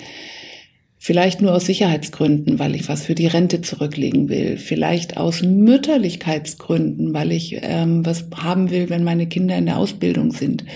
Vielleicht 1.02 1.40
nur 1.40 1.55
aus 1.55 1.64
Sicherheitsgründen, 1.64 2.59
weil 2.59 2.75
ich 2.75 2.87
was 2.87 3.07
für 3.07 3.14
die 3.14 3.26
Rente 3.26 3.62
zurücklegen 3.62 4.29
will. 4.29 4.59
Vielleicht 4.59 5.17
aus 5.17 5.40
Mütterlichkeitsgründen, 5.40 7.14
weil 7.14 7.33
ich 7.33 7.57
ähm, 7.62 8.05
was 8.05 8.26
haben 8.37 8.71
will, 8.71 8.90
wenn 8.90 9.02
meine 9.02 9.26
Kinder 9.26 9.57
in 9.57 9.64
der 9.64 9.79
Ausbildung 9.79 10.33
sind. 10.33 10.67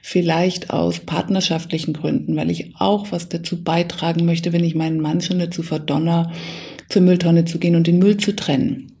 Vielleicht 0.00 0.70
aus 0.70 1.00
partnerschaftlichen 1.00 1.92
Gründen, 1.92 2.36
weil 2.36 2.50
ich 2.50 2.72
auch 2.78 3.12
was 3.12 3.28
dazu 3.28 3.62
beitragen 3.62 4.24
möchte, 4.24 4.54
wenn 4.54 4.64
ich 4.64 4.74
meinen 4.74 4.98
Mann 4.98 5.20
schon 5.20 5.38
dazu 5.38 5.62
verdonner, 5.62 6.32
zur 6.88 7.02
Mülltonne 7.02 7.44
zu 7.44 7.58
gehen 7.58 7.76
und 7.76 7.86
den 7.86 7.98
Müll 7.98 8.16
zu 8.16 8.34
trennen. 8.34 8.92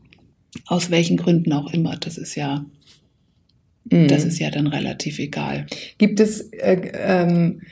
Aus 0.66 0.90
welchen 0.90 1.16
Gründen 1.16 1.54
auch 1.54 1.72
immer. 1.72 1.96
Das 1.96 2.18
ist 2.18 2.34
ja, 2.34 2.66
mhm. 3.90 4.08
das 4.08 4.24
ist 4.24 4.38
ja 4.40 4.50
dann 4.50 4.66
relativ 4.66 5.20
egal. 5.20 5.64
Gibt 5.96 6.20
es 6.20 6.42
äh, 6.52 6.82
ähm 6.92 7.62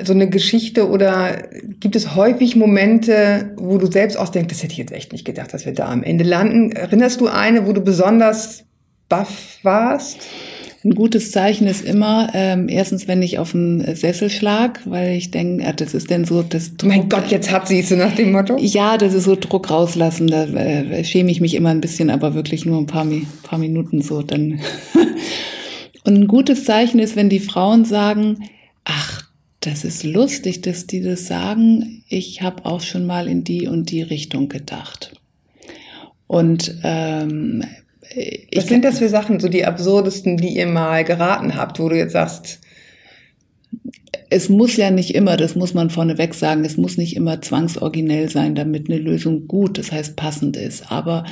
so 0.00 0.12
eine 0.12 0.28
Geschichte 0.28 0.88
oder 0.88 1.48
gibt 1.80 1.96
es 1.96 2.14
häufig 2.14 2.56
Momente, 2.56 3.52
wo 3.56 3.78
du 3.78 3.90
selbst 3.90 4.16
auch 4.16 4.28
denkst, 4.28 4.48
das 4.48 4.62
hätte 4.62 4.72
ich 4.72 4.78
jetzt 4.78 4.92
echt 4.92 5.12
nicht 5.12 5.24
gedacht, 5.24 5.52
dass 5.52 5.66
wir 5.66 5.74
da 5.74 5.88
am 5.88 6.02
Ende 6.02 6.24
landen? 6.24 6.72
Erinnerst 6.72 7.20
du 7.20 7.28
eine, 7.28 7.66
wo 7.66 7.72
du 7.72 7.82
besonders 7.82 8.64
baff 9.08 9.58
warst? 9.62 10.28
Ein 10.84 10.94
gutes 10.96 11.30
Zeichen 11.30 11.68
ist 11.68 11.84
immer, 11.84 12.30
ähm, 12.34 12.68
erstens, 12.68 13.06
wenn 13.06 13.22
ich 13.22 13.38
auf 13.38 13.52
den 13.52 13.94
Sessel 13.94 14.30
schlag, 14.30 14.80
weil 14.84 15.12
ich 15.12 15.30
denke, 15.30 15.62
äh, 15.62 15.74
das 15.74 15.94
ist 15.94 16.10
denn 16.10 16.24
so 16.24 16.42
das 16.42 16.76
Druck. 16.76 16.88
Mein 16.88 17.08
Gott, 17.08 17.28
jetzt 17.28 17.52
hat 17.52 17.68
sie 17.68 17.82
so 17.82 17.94
nach 17.94 18.16
dem 18.16 18.32
Motto. 18.32 18.56
Ja, 18.58 18.98
das 18.98 19.14
ist 19.14 19.24
so 19.24 19.36
Druck 19.36 19.70
rauslassen. 19.70 20.26
Da 20.26 20.44
äh, 20.44 21.04
schäme 21.04 21.30
ich 21.30 21.40
mich 21.40 21.54
immer 21.54 21.68
ein 21.68 21.80
bisschen, 21.80 22.10
aber 22.10 22.34
wirklich 22.34 22.64
nur 22.64 22.78
ein 22.78 22.86
paar, 22.86 23.06
paar 23.44 23.60
Minuten 23.60 24.02
so. 24.02 24.22
Dann 24.22 24.58
Und 26.04 26.16
ein 26.16 26.26
gutes 26.26 26.64
Zeichen 26.64 26.98
ist, 26.98 27.16
wenn 27.16 27.28
die 27.28 27.40
Frauen 27.40 27.84
sagen, 27.84 28.48
ach, 28.84 29.24
das 29.62 29.84
ist 29.84 30.02
lustig, 30.04 30.60
dass 30.60 30.86
die 30.86 31.02
das 31.02 31.26
sagen. 31.26 32.04
Ich 32.08 32.42
habe 32.42 32.66
auch 32.66 32.80
schon 32.80 33.06
mal 33.06 33.28
in 33.28 33.44
die 33.44 33.68
und 33.68 33.90
die 33.90 34.02
Richtung 34.02 34.48
gedacht. 34.48 35.12
Und 36.26 36.78
ähm, 36.82 37.64
was 38.54 38.66
sind 38.66 38.84
das 38.84 38.98
für 38.98 39.08
Sachen, 39.08 39.38
so 39.38 39.48
die 39.48 39.64
absurdesten, 39.64 40.36
die 40.36 40.56
ihr 40.56 40.66
mal 40.66 41.04
geraten 41.04 41.54
habt, 41.54 41.78
wo 41.78 41.88
du 41.88 41.96
jetzt 41.96 42.12
sagst, 42.12 42.60
es 44.30 44.48
muss 44.48 44.76
ja 44.76 44.90
nicht 44.90 45.14
immer, 45.14 45.36
das 45.36 45.54
muss 45.54 45.74
man 45.74 45.90
vorneweg 45.90 46.34
sagen, 46.34 46.64
es 46.64 46.76
muss 46.76 46.96
nicht 46.96 47.16
immer 47.16 47.40
zwangsoriginell 47.40 48.28
sein, 48.28 48.54
damit 48.54 48.88
eine 48.88 48.98
Lösung 48.98 49.46
gut, 49.46 49.78
das 49.78 49.92
heißt 49.92 50.16
passend 50.16 50.56
ist. 50.56 50.90
Aber 50.90 51.24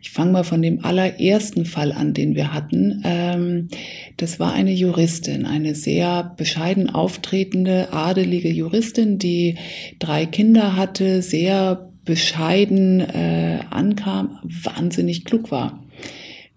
ich 0.00 0.10
fange 0.10 0.32
mal 0.32 0.44
von 0.44 0.62
dem 0.62 0.84
allerersten 0.84 1.64
Fall 1.64 1.92
an, 1.92 2.14
den 2.14 2.34
wir 2.34 2.52
hatten. 2.52 3.02
Ähm, 3.04 3.68
das 4.16 4.38
war 4.38 4.52
eine 4.52 4.72
Juristin, 4.72 5.44
eine 5.44 5.74
sehr 5.74 6.34
bescheiden 6.36 6.90
auftretende, 6.90 7.92
adelige 7.92 8.50
Juristin, 8.50 9.18
die 9.18 9.56
drei 9.98 10.26
Kinder 10.26 10.76
hatte, 10.76 11.22
sehr 11.22 11.90
bescheiden 12.04 13.00
äh, 13.00 13.60
ankam, 13.70 14.38
wahnsinnig 14.42 15.24
klug 15.24 15.50
war. 15.50 15.84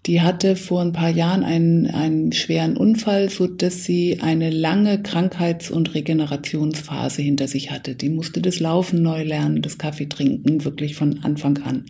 Die 0.06 0.20
hatte 0.20 0.56
vor 0.56 0.80
ein 0.80 0.92
paar 0.92 1.10
Jahren 1.10 1.44
einen, 1.44 1.86
einen 1.86 2.32
schweren 2.32 2.76
Unfall, 2.76 3.28
so 3.28 3.46
dass 3.46 3.84
sie 3.84 4.18
eine 4.20 4.50
lange 4.50 5.00
Krankheits- 5.00 5.70
und 5.70 5.94
Regenerationsphase 5.94 7.22
hinter 7.22 7.46
sich 7.46 7.70
hatte. 7.70 7.94
Die 7.94 8.08
musste 8.08 8.40
das 8.40 8.58
Laufen 8.58 9.02
neu 9.02 9.22
lernen, 9.22 9.62
das 9.62 9.78
Kaffee 9.78 10.08
trinken, 10.08 10.64
wirklich 10.64 10.96
von 10.96 11.22
Anfang 11.22 11.58
an. 11.58 11.84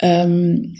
Ähm, 0.00 0.76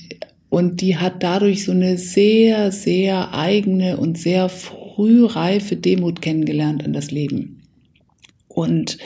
und 0.48 0.80
die 0.80 0.96
hat 0.96 1.22
dadurch 1.22 1.64
so 1.64 1.72
eine 1.72 1.98
sehr, 1.98 2.72
sehr 2.72 3.34
eigene 3.34 3.96
und 3.96 4.16
sehr 4.18 4.48
frühreife 4.48 5.76
Demut 5.76 6.22
kennengelernt 6.22 6.84
an 6.84 6.92
das 6.92 7.10
Leben. 7.10 7.56
Und 8.56 8.96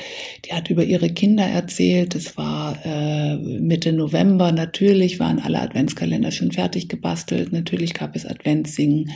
die 0.45 0.53
hat 0.53 0.71
über 0.71 0.85
ihre 0.85 1.11
Kinder 1.11 1.43
erzählt. 1.43 2.15
Es 2.15 2.37
war 2.37 2.79
äh, 2.85 3.35
Mitte 3.35 3.93
November. 3.93 4.53
Natürlich 4.53 5.19
waren 5.19 5.41
alle 5.41 5.61
Adventskalender 5.61 6.31
schon 6.31 6.53
fertig 6.53 6.89
gebastelt. 6.89 7.53
Natürlich 7.53 7.93
gab 7.93 8.15
es 8.15 8.25
Adventssingen. 8.25 9.11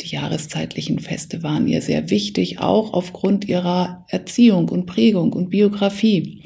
Die 0.00 0.06
jahreszeitlichen 0.06 1.00
Feste 1.00 1.42
waren 1.42 1.66
ihr 1.66 1.82
sehr 1.82 2.10
wichtig, 2.10 2.60
auch 2.60 2.92
aufgrund 2.92 3.48
ihrer 3.48 4.06
Erziehung 4.08 4.68
und 4.68 4.86
Prägung 4.86 5.32
und 5.32 5.50
Biografie. 5.50 6.44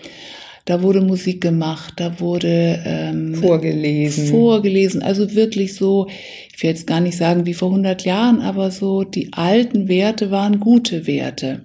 Da 0.67 0.83
wurde 0.83 1.01
Musik 1.01 1.41
gemacht, 1.41 1.95
da 1.97 2.19
wurde 2.19 2.83
ähm, 2.85 3.37
vorgelesen. 3.37 4.27
Vorgelesen, 4.27 5.01
also 5.01 5.35
wirklich 5.35 5.77
so, 5.77 6.09
ich 6.55 6.61
will 6.61 6.71
jetzt 6.71 6.89
gar 6.89 7.01
nicht 7.01 7.17
sagen 7.17 7.47
wie 7.47 7.55
vor 7.55 7.69
100 7.69 8.05
Jahren, 8.05 8.41
aber 8.41 8.73
so 8.73 9.05
die 9.05 9.33
alten 9.33 9.87
Werte 9.87 10.33
waren 10.33 10.59
gute 10.59 11.07
Werte. 11.07 11.63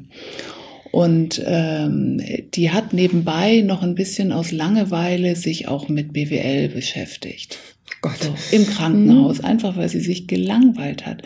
Und 0.91 1.41
ähm, 1.45 2.21
die 2.53 2.69
hat 2.69 2.93
nebenbei 2.93 3.61
noch 3.61 3.81
ein 3.81 3.95
bisschen 3.95 4.31
aus 4.31 4.51
Langeweile 4.51 5.35
sich 5.35 5.67
auch 5.67 5.89
mit 5.89 6.13
BWL 6.13 6.69
beschäftigt. 6.69 7.57
Gott. 8.01 8.21
So, 8.21 8.55
Im 8.55 8.67
Krankenhaus, 8.67 9.39
mhm. 9.39 9.45
einfach 9.45 9.77
weil 9.77 9.89
sie 9.89 10.01
sich 10.01 10.27
gelangweilt 10.27 11.07
hat. 11.07 11.23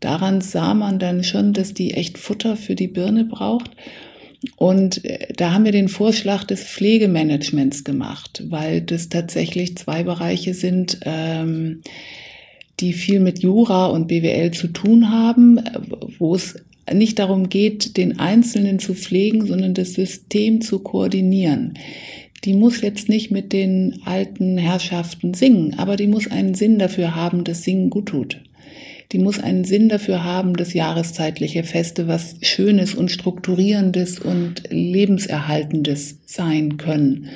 Daran 0.00 0.42
sah 0.42 0.74
man 0.74 0.98
dann 0.98 1.24
schon, 1.24 1.54
dass 1.54 1.72
die 1.72 1.94
echt 1.94 2.18
Futter 2.18 2.56
für 2.56 2.74
die 2.74 2.86
Birne 2.86 3.24
braucht. 3.24 3.70
Und 4.56 5.04
äh, 5.04 5.32
da 5.36 5.52
haben 5.52 5.64
wir 5.64 5.72
den 5.72 5.88
Vorschlag 5.88 6.44
des 6.44 6.62
Pflegemanagements 6.62 7.84
gemacht, 7.84 8.44
weil 8.48 8.80
das 8.80 9.08
tatsächlich 9.08 9.76
zwei 9.76 10.02
Bereiche 10.02 10.54
sind, 10.54 11.00
ähm, 11.04 11.82
die 12.80 12.92
viel 12.92 13.20
mit 13.20 13.40
Jura 13.40 13.86
und 13.86 14.06
BWL 14.06 14.52
zu 14.52 14.68
tun 14.68 15.10
haben, 15.10 15.60
wo 16.18 16.34
es 16.34 16.56
nicht 16.92 17.18
darum 17.18 17.48
geht, 17.48 17.96
den 17.96 18.18
Einzelnen 18.18 18.78
zu 18.78 18.94
pflegen, 18.94 19.46
sondern 19.46 19.74
das 19.74 19.94
System 19.94 20.60
zu 20.60 20.78
koordinieren. 20.78 21.74
Die 22.44 22.54
muss 22.54 22.80
jetzt 22.80 23.08
nicht 23.08 23.32
mit 23.32 23.52
den 23.52 24.00
alten 24.04 24.58
Herrschaften 24.58 25.34
singen, 25.34 25.74
aber 25.76 25.96
die 25.96 26.06
muss 26.06 26.30
einen 26.30 26.54
Sinn 26.54 26.78
dafür 26.78 27.16
haben, 27.16 27.42
dass 27.42 27.64
Singen 27.64 27.90
gut 27.90 28.06
tut. 28.06 28.40
Die 29.12 29.18
muss 29.18 29.40
einen 29.40 29.64
Sinn 29.64 29.88
dafür 29.88 30.22
haben, 30.22 30.54
dass 30.54 30.74
jahreszeitliche 30.74 31.64
Feste 31.64 32.08
was 32.08 32.36
Schönes 32.42 32.94
und 32.94 33.10
Strukturierendes 33.10 34.18
und 34.18 34.64
Lebenserhaltendes 34.68 36.18
sein 36.26 36.76
können. 36.76 37.28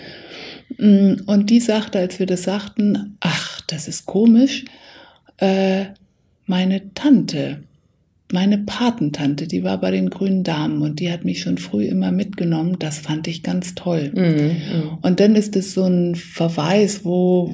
Und 0.78 1.50
die 1.50 1.60
sagte, 1.60 1.98
als 1.98 2.18
wir 2.18 2.26
das 2.26 2.42
sagten, 2.42 3.16
ach, 3.20 3.60
das 3.62 3.88
ist 3.88 4.06
komisch, 4.06 4.64
äh, 5.38 5.86
meine 6.46 6.92
Tante, 6.94 7.62
meine 8.32 8.58
Patentante, 8.58 9.46
die 9.46 9.62
war 9.62 9.78
bei 9.78 9.90
den 9.90 10.10
Grünen 10.10 10.42
Damen 10.42 10.82
und 10.82 11.00
die 11.00 11.12
hat 11.12 11.24
mich 11.24 11.40
schon 11.40 11.58
früh 11.58 11.84
immer 11.84 12.12
mitgenommen. 12.12 12.76
Das 12.78 12.98
fand 12.98 13.28
ich 13.28 13.42
ganz 13.42 13.74
toll. 13.74 14.10
Mhm. 14.14 14.98
Und 15.02 15.20
dann 15.20 15.36
ist 15.36 15.54
es 15.54 15.74
so 15.74 15.84
ein 15.84 16.14
Verweis, 16.14 17.04
wo, 17.04 17.50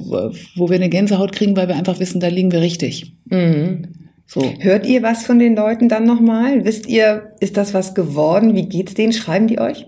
wo 0.55 0.69
wir 0.69 0.75
eine 0.75 0.89
Gänsehaut 0.89 1.33
kriegen, 1.33 1.55
weil 1.57 1.67
wir 1.67 1.75
einfach 1.75 1.99
wissen, 1.99 2.21
da 2.21 2.27
liegen 2.27 2.51
wir 2.51 2.61
richtig. 2.61 3.13
Mhm. 3.25 3.87
So. 4.31 4.53
Hört 4.59 4.85
ihr 4.85 5.01
was 5.01 5.25
von 5.25 5.39
den 5.39 5.55
Leuten 5.55 5.89
dann 5.89 6.05
nochmal? 6.05 6.63
Wisst 6.63 6.87
ihr, 6.87 7.31
ist 7.39 7.57
das 7.57 7.73
was 7.73 7.95
geworden? 7.95 8.53
Wie 8.53 8.67
geht's 8.69 8.93
denen? 8.93 9.11
Schreiben 9.11 9.47
die 9.47 9.57
euch? 9.57 9.87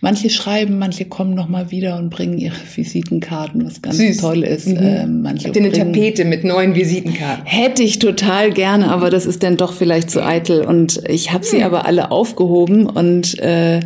Manche 0.00 0.30
schreiben, 0.30 0.78
manche 0.78 1.06
kommen 1.06 1.34
nochmal 1.34 1.72
wieder 1.72 1.98
und 1.98 2.08
bringen 2.08 2.38
ihre 2.38 2.54
Visitenkarten, 2.72 3.66
was 3.66 3.82
ganz 3.82 3.96
Süß. 3.96 4.18
toll 4.18 4.44
ist. 4.44 4.68
Mhm. 4.68 4.78
Ähm, 4.80 5.22
manche 5.22 5.48
Habt 5.48 5.56
ihr 5.56 5.62
eine 5.64 5.72
Tapete 5.72 6.24
mit 6.24 6.44
neuen 6.44 6.76
Visitenkarten? 6.76 7.44
Hätte 7.46 7.82
ich 7.82 7.98
total 7.98 8.52
gerne, 8.52 8.92
aber 8.92 9.10
das 9.10 9.26
ist 9.26 9.42
dann 9.42 9.56
doch 9.56 9.72
vielleicht 9.72 10.08
zu 10.08 10.24
eitel. 10.24 10.64
Und 10.64 11.02
ich 11.08 11.32
habe 11.32 11.44
sie 11.44 11.56
mhm. 11.56 11.64
aber 11.64 11.84
alle 11.84 12.12
aufgehoben 12.12 12.86
und 12.86 13.40
äh, 13.40 13.80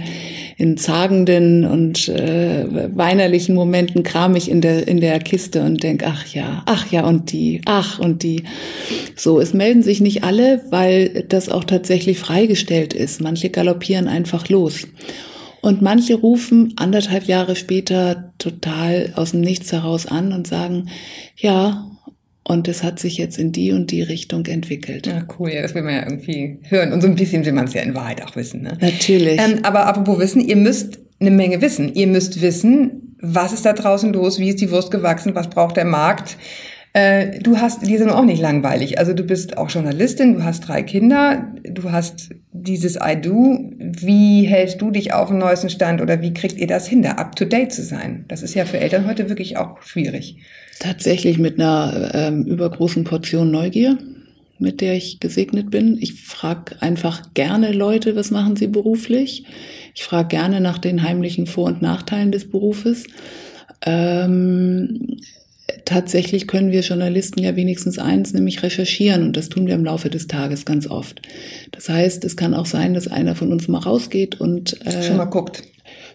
in 0.56 0.76
zagenden 0.76 1.64
und 1.64 2.08
äh, 2.08 2.66
weinerlichen 2.96 3.54
Momenten 3.54 4.02
kram 4.02 4.36
ich 4.36 4.50
in 4.50 4.60
der, 4.60 4.86
in 4.86 5.00
der 5.00 5.18
Kiste 5.18 5.62
und 5.62 5.82
denk, 5.82 6.04
ach 6.06 6.26
ja, 6.26 6.62
ach 6.66 6.90
ja 6.90 7.06
und 7.06 7.32
die, 7.32 7.60
ach 7.64 7.98
und 7.98 8.22
die. 8.22 8.44
So, 9.16 9.40
es 9.40 9.52
melden 9.52 9.82
sich 9.82 10.00
nicht 10.00 10.22
alle, 10.24 10.62
weil 10.70 11.24
das 11.28 11.48
auch 11.48 11.64
tatsächlich 11.64 12.18
freigestellt 12.18 12.94
ist. 12.94 13.20
Manche 13.20 13.50
galoppieren 13.50 14.08
einfach 14.08 14.48
los. 14.48 14.86
Und 15.60 15.80
manche 15.80 16.14
rufen 16.14 16.74
anderthalb 16.76 17.24
Jahre 17.24 17.56
später 17.56 18.34
total 18.38 19.14
aus 19.16 19.30
dem 19.30 19.40
Nichts 19.40 19.72
heraus 19.72 20.06
an 20.06 20.32
und 20.32 20.46
sagen, 20.46 20.90
ja, 21.36 21.90
und 22.46 22.68
es 22.68 22.82
hat 22.82 22.98
sich 22.98 23.16
jetzt 23.16 23.38
in 23.38 23.52
die 23.52 23.72
und 23.72 23.90
die 23.90 24.02
Richtung 24.02 24.44
entwickelt. 24.46 25.06
Ja, 25.06 25.26
cool, 25.38 25.50
ja, 25.50 25.62
das 25.62 25.74
will 25.74 25.82
man 25.82 25.94
ja 25.94 26.02
irgendwie 26.02 26.58
hören. 26.64 26.92
Und 26.92 27.00
so 27.00 27.08
ein 27.08 27.14
bisschen 27.14 27.44
will 27.46 27.52
man 27.52 27.64
es 27.64 27.74
ja 27.74 27.80
in 27.80 27.94
Wahrheit 27.94 28.22
auch 28.22 28.36
wissen. 28.36 28.62
Ne? 28.62 28.76
Natürlich. 28.80 29.40
Ähm, 29.40 29.60
aber 29.62 29.86
apropos 29.86 30.18
Wissen, 30.18 30.42
ihr 30.42 30.56
müsst 30.56 30.98
eine 31.20 31.30
Menge 31.30 31.62
wissen. 31.62 31.94
Ihr 31.94 32.06
müsst 32.06 32.42
wissen, 32.42 33.16
was 33.20 33.54
ist 33.54 33.64
da 33.64 33.72
draußen 33.72 34.12
los, 34.12 34.38
wie 34.38 34.50
ist 34.50 34.60
die 34.60 34.70
Wurst 34.70 34.90
gewachsen, 34.90 35.34
was 35.34 35.48
braucht 35.48 35.78
der 35.78 35.86
Markt. 35.86 36.36
Äh, 36.92 37.40
du 37.40 37.56
hast, 37.56 37.86
die 37.86 37.96
sind 37.96 38.10
auch 38.10 38.24
nicht 38.24 38.42
langweilig. 38.42 38.98
Also 38.98 39.14
du 39.14 39.24
bist 39.24 39.56
auch 39.56 39.70
Journalistin, 39.70 40.34
du 40.34 40.44
hast 40.44 40.68
drei 40.68 40.82
Kinder, 40.82 41.52
du 41.64 41.92
hast 41.92 42.30
dieses 42.52 42.96
I 42.96 43.20
Do. 43.20 43.58
Wie 43.78 44.44
hältst 44.44 44.82
du 44.82 44.90
dich 44.90 45.14
auf 45.14 45.28
dem 45.28 45.38
neuesten 45.38 45.70
Stand 45.70 46.02
oder 46.02 46.20
wie 46.20 46.34
kriegt 46.34 46.58
ihr 46.58 46.66
das 46.66 46.86
hin, 46.86 47.02
da 47.02 47.12
up 47.12 47.34
to 47.36 47.46
date 47.46 47.72
zu 47.72 47.82
sein? 47.82 48.26
Das 48.28 48.42
ist 48.42 48.54
ja 48.54 48.66
für 48.66 48.78
Eltern 48.78 49.06
heute 49.06 49.30
wirklich 49.30 49.56
auch 49.56 49.80
schwierig. 49.80 50.36
Tatsächlich 50.80 51.38
mit 51.38 51.60
einer 51.60 52.10
ähm, 52.14 52.44
übergroßen 52.44 53.04
Portion 53.04 53.50
Neugier, 53.50 53.98
mit 54.58 54.80
der 54.80 54.94
ich 54.94 55.20
gesegnet 55.20 55.70
bin. 55.70 55.98
Ich 56.00 56.14
frage 56.24 56.76
einfach 56.80 57.34
gerne 57.34 57.72
Leute, 57.72 58.16
was 58.16 58.30
machen 58.30 58.56
sie 58.56 58.66
beruflich. 58.66 59.44
Ich 59.94 60.04
frage 60.04 60.28
gerne 60.28 60.60
nach 60.60 60.78
den 60.78 61.02
heimlichen 61.02 61.46
Vor- 61.46 61.66
und 61.66 61.82
Nachteilen 61.82 62.32
des 62.32 62.50
Berufes. 62.50 63.04
Ähm, 63.86 65.16
tatsächlich 65.84 66.48
können 66.48 66.72
wir 66.72 66.80
Journalisten 66.80 67.40
ja 67.40 67.54
wenigstens 67.54 67.98
eins, 67.98 68.32
nämlich 68.32 68.62
recherchieren. 68.62 69.22
Und 69.22 69.36
das 69.36 69.48
tun 69.48 69.66
wir 69.66 69.74
im 69.74 69.84
Laufe 69.84 70.10
des 70.10 70.26
Tages 70.26 70.64
ganz 70.64 70.88
oft. 70.88 71.22
Das 71.70 71.88
heißt, 71.88 72.24
es 72.24 72.36
kann 72.36 72.54
auch 72.54 72.66
sein, 72.66 72.94
dass 72.94 73.06
einer 73.06 73.36
von 73.36 73.52
uns 73.52 73.68
mal 73.68 73.78
rausgeht 73.78 74.40
und 74.40 74.84
äh, 74.86 75.02
schon 75.02 75.16
mal 75.16 75.24
guckt. 75.26 75.62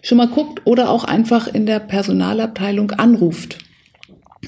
Schon 0.02 0.18
mal 0.18 0.28
guckt 0.28 0.66
oder 0.66 0.90
auch 0.90 1.04
einfach 1.04 1.46
in 1.46 1.66
der 1.66 1.78
Personalabteilung 1.78 2.90
anruft 2.92 3.58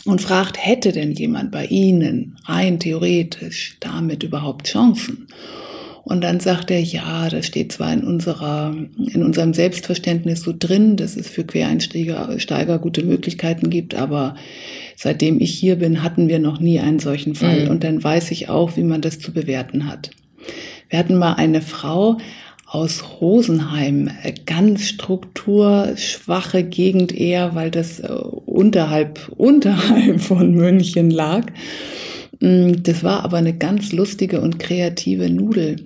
und 0.05 0.20
fragt, 0.20 0.57
hätte 0.59 0.92
denn 0.92 1.12
jemand 1.12 1.50
bei 1.50 1.66
Ihnen 1.66 2.38
rein 2.44 2.78
theoretisch 2.78 3.76
damit 3.81 4.22
überhaupt 4.22 4.66
Chancen? 4.66 5.26
Und 6.05 6.22
dann 6.22 6.40
sagt 6.40 6.70
er, 6.72 6.81
ja, 6.81 7.28
das 7.28 7.46
steht 7.46 7.70
zwar 7.72 7.92
in 7.92 8.02
unserer, 8.02 8.74
in 9.12 9.22
unserem 9.22 9.55
Selbstverständnis 9.55 10.42
so 10.42 10.52
drin, 10.57 10.96
dass 10.96 11.16
es 11.16 11.28
für 11.28 11.44
Quereinsteiger 11.44 12.40
Steiger 12.40 12.81
gute 12.81 13.05
Möglichkeiten 13.05 13.70
gibt, 13.70 13.94
aber 13.94 14.35
seitdem 14.96 15.40
ich 15.40 15.55
hier 15.55 15.76
bin, 15.76 16.02
hatten 16.02 16.28
wir 16.28 16.40
noch 16.40 16.59
nie 16.59 16.81
einen 16.81 16.98
solchen 16.98 17.37
Fall. 17.37 17.64
Mhm. 17.64 17.70
Und 17.70 17.85
dann 17.85 18.02
weiß 18.02 18.33
ich 18.33 18.48
auch, 18.48 18.76
wie 18.76 18.83
man 18.83 19.00
das 19.00 19.20
zu 19.20 19.33
bewerten 19.33 19.87
hat. 19.87 20.11
Wir 20.88 20.98
hatten 20.98 21.16
mal 21.16 21.35
eine 21.35 21.62
Frau, 21.62 22.18
aus 22.72 23.04
Rosenheim, 23.20 24.11
ganz 24.46 24.88
strukturschwache 24.88 26.64
Gegend 26.64 27.12
eher, 27.12 27.54
weil 27.54 27.70
das 27.70 28.00
äh, 28.00 28.08
unterhalb, 28.11 29.28
unterhalb 29.37 30.22
von 30.22 30.54
München 30.54 31.11
lag. 31.11 31.46
Mm, 32.40 32.72
das 32.82 33.04
war 33.04 33.24
aber 33.24 33.37
eine 33.37 33.52
ganz 33.52 33.92
lustige 33.92 34.40
und 34.40 34.58
kreative 34.58 35.28
Nudel. 35.28 35.85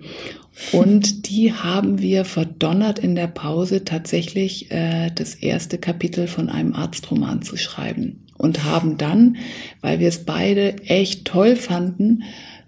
Und 0.70 1.29
die 1.29 1.53
haben 1.53 2.01
wir 2.01 2.25
verdonnert 2.25 3.01
in 3.01 3.16
der 3.16 3.27
Pause 3.27 3.85
tatsächlich 3.85 4.70
äh, 4.70 5.11
das 5.12 5.35
erste 5.35 5.79
Kapitel 5.79 6.29
von 6.29 6.49
einem 6.49 6.72
Arztroman 6.72 7.42
zu 7.42 7.57
schreiben. 7.57 8.25
Und 8.38 8.62
haben 8.62 8.96
dann, 8.96 9.38
weil 9.81 9.99
wir 9.99 10.09
es 10.09 10.25
beide 10.25 10.77
echt 10.85 11.25
toll 11.25 11.57
fanden, 11.57 12.22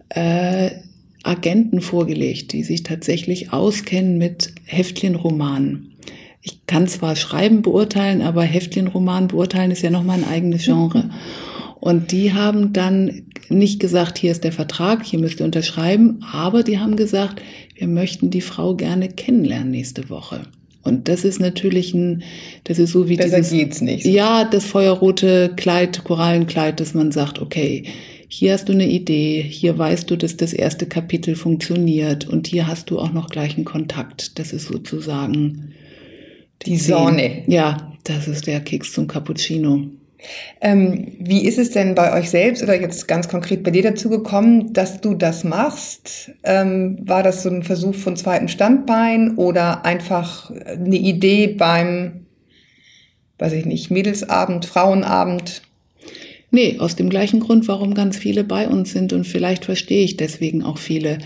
äh, 0.09 0.71
Agenten 1.23 1.81
vorgelegt, 1.81 2.53
die 2.53 2.63
sich 2.63 2.83
tatsächlich 2.83 3.53
auskennen 3.53 4.19
mit 4.19 4.53
Häftlinromanen. 4.65 5.97
Ich 6.43 6.67
kann 6.67 6.87
zwar 6.87 7.17
Schreiben 7.17 7.63
beurteilen, 7.63 8.23
aber 8.23 8.43
Häftlinroman 8.43 9.29
beurteilen 9.29 9.71
ist 9.71 9.83
ja 9.83 9.91
nochmal 9.91 10.19
ein 10.19 10.29
eigenes 10.29 10.65
Genre. 10.65 11.11
Und 11.81 12.13
die 12.13 12.33
haben 12.33 12.73
dann 12.73 13.23
nicht 13.49 13.81
gesagt, 13.81 14.19
hier 14.19 14.33
ist 14.33 14.45
der 14.45 14.53
Vertrag, 14.53 15.05
hier 15.05 15.19
müsst 15.19 15.41
ihr 15.41 15.47
unterschreiben, 15.47 16.25
aber 16.33 16.63
die 16.63 16.79
haben 16.79 16.97
gesagt, 16.97 17.43
wir 17.75 17.89
möchten 17.89 18.31
die 18.31 18.41
Frau 18.41 18.75
gerne 18.75 19.09
kennenlernen 19.09 19.71
nächste 19.71 20.11
Woche. 20.11 20.43
Und 20.83 21.09
das 21.09 21.25
ist 21.25 21.41
natürlich 21.41 21.93
ein, 21.93 22.23
das 22.65 22.79
ist 22.79 22.93
so 22.93 23.09
wie 23.09 23.17
Besser 23.17 23.37
dieses, 23.37 23.53
geht's 23.53 23.81
nicht. 23.81 24.07
Ja, 24.07 24.45
das 24.45 24.65
feuerrote 24.65 25.53
Kleid, 25.57 26.03
Korallenkleid, 26.05 26.81
dass 26.81 26.95
man 26.95 27.13
sagt, 27.13 27.41
okay, 27.41 27.85
hier 28.29 28.53
hast 28.53 28.69
du 28.69 28.75
eine 28.75 28.87
Idee, 28.87 29.41
hier 29.43 29.79
weißt 29.79 30.11
du, 30.11 30.17
dass 30.17 30.37
das 30.37 30.53
erste 30.53 30.87
Kapitel 30.87 31.35
funktioniert 31.35 32.29
und 32.29 32.47
hier 32.47 32.67
hast 32.67 32.91
du 32.91 32.99
auch 32.99 33.13
noch 33.13 33.31
gleich 33.31 33.57
einen 33.57 33.65
Kontakt. 33.65 34.39
Das 34.39 34.53
ist 34.53 34.67
sozusagen 34.67 35.73
die, 36.63 36.73
die 36.73 36.77
Sonne. 36.77 37.43
Ja, 37.47 37.93
das 38.05 38.29
ist 38.29 38.47
der 38.47 38.61
Keks 38.61 38.93
zum 38.93 39.07
Cappuccino. 39.07 39.87
Ähm, 40.61 41.17
wie 41.21 41.47
ist 41.47 41.59
es 41.59 41.71
denn 41.71 41.95
bei 41.95 42.13
euch 42.19 42.29
selbst 42.29 42.63
oder 42.63 42.79
jetzt 42.79 43.07
ganz 43.09 43.29
konkret 43.29 43.63
bei 43.63 43.71
dir 43.71 43.83
dazu 43.83 44.11
gekommen, 44.11 44.73
dass 44.73 45.01
du 45.01 45.15
das 45.15 45.45
machst? 45.45 46.33
Ähm, 46.43 46.99
war 47.03 47.23
das 47.23 47.45
so 47.45 47.49
ein 47.49 47.63
Versuch 47.63 47.95
von 47.95 48.17
zweitem 48.17 48.49
Standbein 48.49 49.37
oder 49.37 49.85
einfach 49.87 50.51
eine 50.51 50.97
Idee 50.97 51.47
beim, 51.47 52.27
weiß 53.39 53.53
ich 53.53 53.65
nicht, 53.65 53.91
Mädelsabend, 53.91 54.67
Frauenabend? 54.67 55.63
Nee, 56.51 56.77
aus 56.79 56.97
dem 56.97 57.11
gleichen 57.11 57.41
Grund, 57.41 57.69
warum 57.69 57.95
ganz 57.95 58.17
viele 58.17 58.43
bei 58.43 58.69
uns 58.69 58.93
sind 58.93 59.13
und 59.13 59.27
vielleicht 59.27 59.65
verstehe 59.67 60.05
ich 60.05 60.17
deswegen 60.17 60.63
auch 60.63 60.79
viele. 60.79 61.19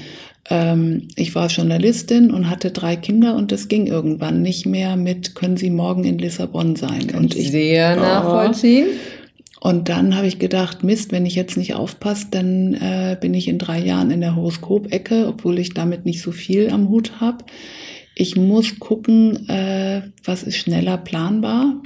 Ähm, 0.51 1.09
ich 1.15 1.35
war 1.35 1.47
Journalistin 1.47 2.33
und 2.33 2.51
hatte 2.51 2.73
drei 2.73 2.97
Kinder 2.97 3.37
und 3.37 3.53
das 3.53 3.69
ging 3.69 3.87
irgendwann 3.87 4.43
nicht 4.43 4.67
mehr 4.67 4.97
mit, 4.97 5.35
können 5.37 5.57
Sie 5.57 5.71
morgen 5.71 6.05
in 6.05 6.19
Lissabon 6.19 6.75
sein? 6.75 7.07
Kann 7.07 7.21
und 7.21 7.37
ich 7.37 7.53
sehr 7.53 7.95
nachvollziehen. 7.97 8.87
Und 9.61 9.89
dann 9.89 10.17
habe 10.17 10.27
ich 10.27 10.41
gedacht, 10.41 10.83
Mist, 10.83 11.13
wenn 11.13 11.25
ich 11.25 11.37
jetzt 11.37 11.57
nicht 11.57 11.75
aufpasse, 11.75 12.27
dann 12.33 12.75
äh, 12.75 13.17
bin 13.21 13.33
ich 13.33 13.47
in 13.47 13.59
drei 13.59 13.79
Jahren 13.79 14.11
in 14.11 14.21
der 14.21 14.35
Horoskopecke, 14.35 15.29
obwohl 15.29 15.61
ich 15.61 15.73
damit 15.73 16.05
nicht 16.05 16.21
so 16.21 16.33
viel 16.33 16.71
am 16.71 16.89
Hut 16.89 17.21
habe. 17.21 17.45
Ich 18.17 18.35
muss 18.35 18.81
gucken, 18.81 19.49
äh, 19.49 20.03
was 20.25 20.43
ist 20.43 20.57
schneller 20.57 20.99
planbar 20.99 21.81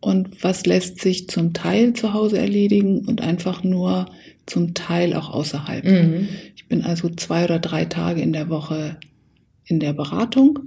und 0.00 0.44
was 0.44 0.64
lässt 0.66 1.00
sich 1.00 1.28
zum 1.28 1.52
Teil 1.52 1.92
zu 1.92 2.12
Hause 2.12 2.38
erledigen 2.38 3.06
und 3.06 3.20
einfach 3.20 3.64
nur 3.64 4.06
zum 4.46 4.74
Teil 4.74 5.14
auch 5.14 5.30
außerhalb. 5.30 5.84
Mhm. 5.84 6.28
Ich 6.56 6.68
bin 6.68 6.82
also 6.82 7.08
zwei 7.10 7.44
oder 7.44 7.58
drei 7.58 7.84
Tage 7.84 8.20
in 8.20 8.32
der 8.32 8.48
Woche 8.48 8.96
in 9.64 9.80
der 9.80 9.92
Beratung 9.92 10.60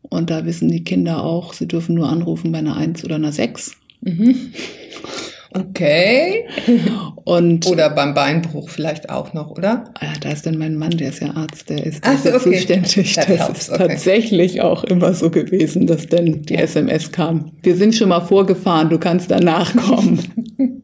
Und 0.00 0.30
da 0.30 0.44
wissen 0.44 0.70
die 0.70 0.84
Kinder 0.84 1.22
auch, 1.22 1.52
sie 1.52 1.68
dürfen 1.68 1.94
nur 1.94 2.08
anrufen 2.08 2.52
bei 2.52 2.58
einer 2.58 2.76
1 2.76 3.04
oder 3.04 3.16
einer 3.16 3.32
6. 3.32 3.76
Okay. 5.54 6.44
Und 7.24 7.66
Oder 7.66 7.90
beim 7.90 8.14
Beinbruch 8.14 8.68
vielleicht 8.68 9.10
auch 9.10 9.32
noch, 9.32 9.50
oder? 9.50 9.84
Ah, 10.00 10.14
da 10.20 10.30
ist 10.30 10.46
dann 10.46 10.58
mein 10.58 10.76
Mann, 10.76 10.90
der 10.92 11.10
ist 11.10 11.20
ja 11.20 11.30
Arzt, 11.34 11.68
der 11.68 11.84
ist 11.84 12.02
Ach 12.04 12.18
so, 12.18 12.30
dafür 12.30 12.52
okay. 12.52 12.82
zuständig. 12.82 13.14
Das 13.14 13.28
helps, 13.28 13.60
ist 13.60 13.70
okay. 13.70 13.88
tatsächlich 13.88 14.60
auch 14.60 14.84
immer 14.84 15.12
so 15.14 15.30
gewesen, 15.30 15.86
dass 15.86 16.06
dann 16.06 16.42
die 16.42 16.54
SMS 16.54 17.12
kam. 17.12 17.52
Wir 17.62 17.76
sind 17.76 17.94
schon 17.94 18.08
mal 18.08 18.20
vorgefahren, 18.20 18.88
du 18.88 18.98
kannst 18.98 19.30
danach 19.30 19.74
kommen. 19.76 20.20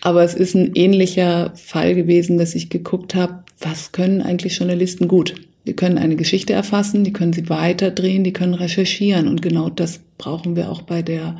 Aber 0.00 0.22
es 0.22 0.34
ist 0.34 0.54
ein 0.54 0.72
ähnlicher 0.74 1.52
Fall 1.56 1.94
gewesen, 1.94 2.38
dass 2.38 2.54
ich 2.54 2.70
geguckt 2.70 3.14
habe, 3.14 3.44
was 3.60 3.92
können 3.92 4.22
eigentlich 4.22 4.58
Journalisten 4.58 5.08
gut? 5.08 5.34
Die 5.66 5.74
können 5.74 5.98
eine 5.98 6.16
Geschichte 6.16 6.52
erfassen, 6.52 7.04
die 7.04 7.12
können 7.12 7.32
sie 7.32 7.48
weiterdrehen, 7.48 8.24
die 8.24 8.32
können 8.32 8.54
recherchieren. 8.54 9.28
Und 9.28 9.42
genau 9.42 9.68
das 9.68 10.00
brauchen 10.16 10.56
wir 10.56 10.70
auch 10.70 10.82
bei 10.82 11.02
der 11.02 11.36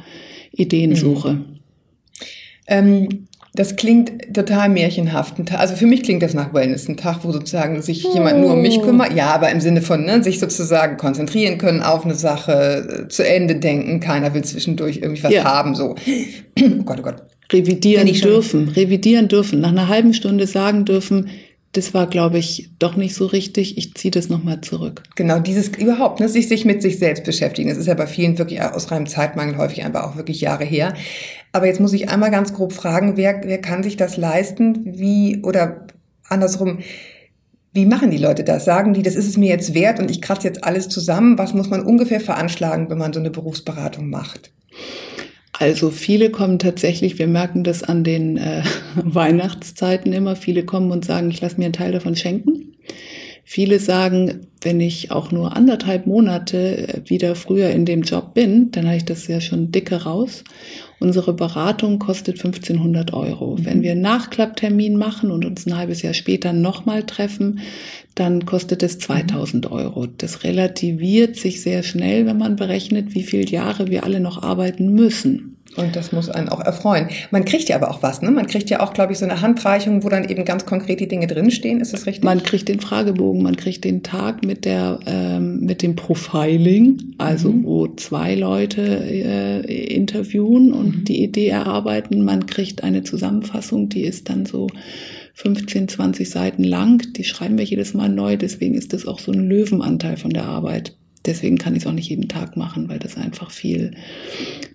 Ideensuche. 0.53 1.41
Ähm, 2.69 3.27
das 3.55 3.75
klingt 3.75 4.35
total 4.35 4.69
märchenhaft. 4.69 5.35
Also 5.57 5.75
für 5.75 5.87
mich 5.87 6.05
klingt 6.05 6.23
das 6.23 6.33
nach 6.33 6.55
Wellness. 6.55 6.89
Ein 6.89 6.97
Tag, 6.97 7.25
wo 7.25 7.33
sozusagen 7.33 7.83
sich 7.83 8.05
jemand 8.15 8.39
nur 8.41 8.53
um 8.53 8.63
mich 8.63 8.81
kümmert. 8.83 9.15
Ja, 9.15 9.35
aber 9.35 9.51
im 9.51 9.61
Sinne 9.61 9.83
von 9.83 10.05
ne, 10.05 10.23
sich 10.23 10.39
sozusagen 10.39 10.97
konzentrieren 10.97 11.59
können 11.59 11.83
auf 11.83 12.05
eine 12.05 12.15
Sache, 12.15 13.07
äh, 13.07 13.09
zu 13.09 13.27
Ende 13.27 13.57
denken. 13.57 13.99
Keiner 13.99 14.33
will 14.35 14.45
zwischendurch 14.45 14.99
irgendwie 14.99 15.25
was 15.25 15.33
Ja. 15.33 15.45
haben. 15.45 15.75
So. 15.75 15.97
Oh 16.61 16.83
Gott, 16.85 16.99
oh 17.01 17.03
Gott. 17.03 17.17
revidieren 17.53 18.13
dürfen, 18.13 18.69
revidieren 18.69 19.27
dürfen, 19.29 19.61
nach 19.61 19.71
einer 19.71 19.89
halben 19.89 20.13
Stunde 20.15 20.47
sagen 20.47 20.85
dürfen, 20.85 21.29
das 21.73 21.93
war, 21.95 22.07
glaube 22.07 22.39
ich, 22.39 22.71
doch 22.79 22.97
nicht 22.97 23.15
so 23.15 23.27
richtig, 23.27 23.77
ich 23.77 23.95
ziehe 23.95 24.11
das 24.11 24.29
nochmal 24.29 24.61
zurück. 24.63 25.03
Genau, 25.17 25.39
dieses 25.39 25.69
überhaupt, 25.69 26.19
ne, 26.19 26.29
sich, 26.29 26.49
sich 26.49 26.65
mit 26.65 26.81
sich 26.81 26.99
selbst 26.99 27.25
beschäftigen. 27.25 27.69
Das 27.69 27.79
ist 27.79 27.87
ja 27.87 27.95
bei 27.95 28.07
vielen 28.07 28.39
wirklich 28.39 28.63
aus 28.63 28.91
reinem 28.91 29.07
Zeitmangel 29.07 29.59
häufig 29.59 29.85
einfach 29.85 30.05
auch 30.05 30.17
wirklich 30.17 30.41
Jahre 30.41 30.65
her. 30.65 30.95
Aber 31.53 31.67
jetzt 31.67 31.81
muss 31.81 31.93
ich 31.93 32.11
einmal 32.11 32.31
ganz 32.31 32.53
grob 32.53 32.73
fragen, 32.73 33.17
wer, 33.17 33.41
wer 33.45 33.61
kann 33.61 33.83
sich 33.83 33.97
das 33.97 34.17
leisten? 34.17 34.83
Wie, 34.85 35.43
oder 35.43 35.87
andersrum, 36.29 36.81
wie 37.73 37.87
machen 37.87 38.11
die 38.11 38.19
Leute 38.19 38.45
das? 38.45 38.65
Sagen 38.65 38.95
die, 38.95 39.03
das 39.03 39.15
ist 39.15 39.29
es 39.29 39.37
mir 39.37 39.49
jetzt 39.49 39.75
wert 39.75 40.01
und 40.01 40.11
ich 40.11 40.21
kratze 40.21 40.47
jetzt 40.47 40.65
alles 40.65 40.89
zusammen? 40.89 41.39
Was 41.39 41.55
muss 41.55 41.71
man 41.71 41.85
ungefähr 41.85 42.21
veranschlagen, 42.21 42.91
wenn 42.91 42.99
man 42.99 43.13
so 43.13 43.21
eine 43.21 43.31
Berufsberatung 43.31 44.11
macht? 44.11 44.53
Also 45.53 45.91
viele 45.91 46.31
kommen 46.31 46.59
tatsächlich, 46.59 47.19
wir 47.19 47.27
merken 47.27 47.65
das 47.65 47.83
an 47.83 48.05
den 48.05 48.37
äh, 48.37 48.63
Weihnachtszeiten 48.95 50.13
immer, 50.13 50.37
viele 50.37 50.65
kommen 50.65 50.91
und 50.93 51.05
sagen, 51.05 51.31
ich 51.31 51.41
lasse 51.41 51.57
mir 51.59 51.65
einen 51.65 51.73
Teil 51.73 51.93
davon 51.93 52.17
schenken. 52.17 52.75
Viele 53.45 53.81
sagen, 53.81 54.47
wenn 54.61 54.79
ich 54.79 55.11
auch 55.11 55.33
nur 55.33 55.57
anderthalb 55.57 56.07
Monate 56.07 57.03
wieder 57.07 57.35
früher 57.35 57.71
in 57.71 57.87
dem 57.87 58.03
Job 58.03 58.35
bin, 58.35 58.71
dann 58.73 58.87
habe 58.87 58.99
ich 58.99 59.07
das 59.07 59.27
ja 59.27 59.41
schon 59.41 59.73
dicke 59.73 60.03
raus. 60.03 60.45
Unsere 61.01 61.33
Beratung 61.33 62.01
kostet 62.01 62.39
1500 62.39 63.13
Euro. 63.13 63.57
Wenn 63.61 63.83
wir 63.83 63.93
einen 63.93 64.01
Nachklapptermin 64.01 64.97
machen 64.97 65.31
und 65.31 65.45
uns 65.45 65.65
ein 65.67 65.77
halbes 65.77 66.03
Jahr 66.03 66.15
später 66.15 66.53
nochmal 66.53 67.05
treffen, 67.05 67.61
dann 68.17 68.47
kostet 68.47 68.83
es 68.83 68.99
2000 68.99 69.71
Euro. 69.71 70.07
Das 70.07 70.43
relativiert 70.43 71.37
sich 71.37 71.63
sehr 71.63 71.85
schnell, 71.85 72.27
wenn 72.27 72.39
man 72.39 72.57
berechnet, 72.57 73.15
wie 73.15 73.23
viele 73.23 73.49
Jahre 73.49 73.89
wir 73.89 74.03
alle 74.03 74.19
noch 74.19 74.43
arbeiten 74.43 74.93
müssen. 74.93 75.58
Und 75.79 75.97
das 75.97 76.13
muss 76.13 76.29
einen 76.29 76.49
auch 76.49 76.61
erfreuen. 76.61 77.09
Man 77.31 77.45
kriegt 77.45 77.69
ja 77.69 77.77
aber 77.77 77.91
auch 77.91 78.03
was, 78.03 78.21
ne? 78.23 78.31
Man 78.31 78.47
kriegt 78.47 78.69
ja 78.71 78.81
auch, 78.81 78.93
glaube 78.93 79.13
ich, 79.13 79.19
so 79.19 79.25
eine 79.25 79.41
Handreichung, 79.41 80.03
wo 80.05 80.09
dann 80.09 80.29
eben 80.29 80.45
ganz 80.45 80.67
konkret 80.67 81.01
die 81.01 81.09
Dinge 81.09 81.27
drinstehen. 81.27 81.81
Ist 81.81 81.93
das 81.93 82.07
richtig? 82.07 82.25
Man 82.25 82.43
kriegt 82.43 82.69
den 82.69 82.81
Fragebogen, 82.81 83.43
man 83.43 83.57
kriegt 83.57 83.85
den 83.85 84.03
Tag 84.03 84.45
mit 84.45 84.65
der 84.65 84.99
ähm, 85.07 85.61
mit 85.61 85.83
dem 85.83 85.97
Profiling, 85.97 87.15
also 87.19 87.51
Mhm. 87.51 87.65
wo 87.65 87.87
zwei 87.89 88.35
Leute 88.35 88.83
äh, 88.83 89.95
interviewen 89.95 90.73
und 90.73 90.97
Mhm. 91.01 91.05
die 91.05 91.23
Idee 91.23 91.49
erarbeiten. 91.49 92.25
Man 92.25 92.47
kriegt 92.47 92.83
eine 92.85 93.03
Zusammenfassung, 93.05 93.89
die 93.89 94.03
ist 94.03 94.29
dann 94.29 94.47
so 94.47 94.69
15, 95.35 95.87
20 95.89 96.29
Seiten 96.29 96.65
lang. 96.65 97.13
Die 97.17 97.25
schreiben 97.25 97.59
wir 97.59 97.65
jedes 97.65 97.95
Mal 97.95 98.09
neu. 98.09 98.37
Deswegen 98.37 98.75
ist 98.75 98.93
das 98.93 99.07
auch 99.07 99.21
so 99.21 99.31
ein 99.33 99.49
Löwenanteil 99.49 100.17
von 100.17 100.31
der 100.31 100.45
Arbeit. 100.45 100.95
Deswegen 101.27 101.59
kann 101.59 101.75
ich 101.75 101.83
es 101.83 101.87
auch 101.87 101.93
nicht 101.93 102.09
jeden 102.09 102.29
Tag 102.29 102.57
machen, 102.57 102.89
weil 102.89 102.99
das 102.99 103.17
einfach 103.17 103.51
viel 103.51 103.93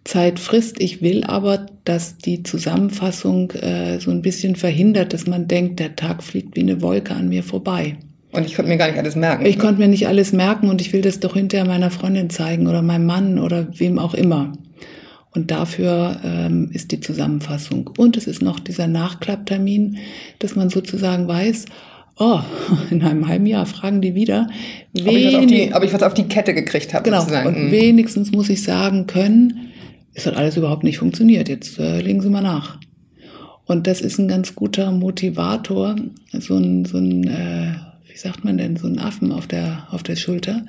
Zeit 0.04 0.40
frisst. 0.40 0.82
Ich 0.82 1.02
will 1.02 1.24
aber, 1.24 1.66
dass 1.86 2.18
die 2.18 2.44
Zusammenfassung 2.44 3.52
äh, 3.52 4.00
so 4.00 4.12
ein 4.12 4.22
bisschen 4.22 4.56
verhindert, 4.56 5.14
dass 5.14 5.26
man 5.26 5.48
denkt, 5.48 5.80
der 5.80 5.96
Tag 5.96 6.24
fliegt 6.24 6.56
wie 6.56 6.62
eine 6.62 6.82
Wolke 6.82 7.14
an 7.16 7.30
mir 7.30 7.44
vorbei. 7.44 7.98
Und 8.32 8.46
ich 8.46 8.56
konnte 8.56 8.70
mir 8.70 8.78
gar 8.78 8.88
nicht 8.88 8.98
alles 8.98 9.16
merken. 9.16 9.46
Ich 9.46 9.60
konnte 9.60 9.80
mir 9.80 9.88
nicht 9.88 10.08
alles 10.08 10.34
merken 10.34 10.70
und 10.70 10.82
ich 10.82 10.92
will 10.92 11.02
das 11.02 11.20
doch 11.20 11.36
hinterher 11.36 11.68
meiner 11.68 11.92
Freundin 11.92 12.32
zeigen 12.32 12.68
oder 12.68 12.82
meinem 12.82 13.06
Mann 13.06 13.40
oder 13.40 13.68
wem 13.78 14.00
auch 14.00 14.16
immer. 14.16 14.54
Und 15.36 15.52
dafür 15.52 16.20
ähm, 16.24 16.70
ist 16.74 16.92
die 16.92 17.00
Zusammenfassung. 17.00 17.90
Und 17.98 18.18
es 18.18 18.28
ist 18.28 18.42
noch 18.42 18.60
dieser 18.60 18.88
Nachklapptermin, 18.88 19.98
dass 20.40 20.56
man 20.56 20.70
sozusagen 20.70 21.28
weiß, 21.28 21.66
oh, 22.18 22.40
in 22.92 23.02
einem 23.04 23.28
halben 23.28 23.46
Jahr 23.46 23.66
fragen 23.66 24.02
die 24.02 24.16
wieder, 24.16 24.48
ob, 24.98 25.08
ich 25.16 25.34
was 25.34 25.46
die, 25.48 25.72
ob 25.74 25.84
ich 25.84 25.94
was 25.94 26.04
auf 26.04 26.14
die 26.14 26.24
Kette 26.24 26.54
gekriegt 26.54 26.94
habe, 26.94 27.04
Genau. 27.04 27.20
sozusagen. 27.22 27.48
Und 27.48 27.66
Mhm. 27.68 27.72
wenigstens 27.72 28.32
muss 28.32 28.50
ich 28.50 28.64
sagen 28.64 29.08
können, 29.08 29.70
es 30.14 30.26
hat 30.28 30.36
alles 30.36 30.58
überhaupt 30.58 30.84
nicht 30.84 31.00
funktioniert. 31.00 31.50
Jetzt 31.50 31.80
äh, 31.80 32.00
legen 32.02 32.22
Sie 32.22 32.30
mal 32.30 32.42
nach. 32.42 32.78
Und 33.66 33.88
das 33.88 34.02
ist 34.02 34.20
ein 34.20 34.28
ganz 34.28 34.56
guter 34.56 34.92
Motivator, 34.92 35.96
so 36.34 36.58
ein, 36.58 36.86
so 36.86 36.98
ein 36.98 37.24
äh, 37.28 37.74
wie 38.12 38.18
sagt 38.18 38.44
man 38.44 38.58
denn, 38.58 38.76
so 38.78 38.88
ein 38.88 39.00
Affen 39.00 39.32
auf 39.32 39.48
der, 39.48 39.88
auf 39.90 40.04
der 40.04 40.16
Schulter, 40.18 40.66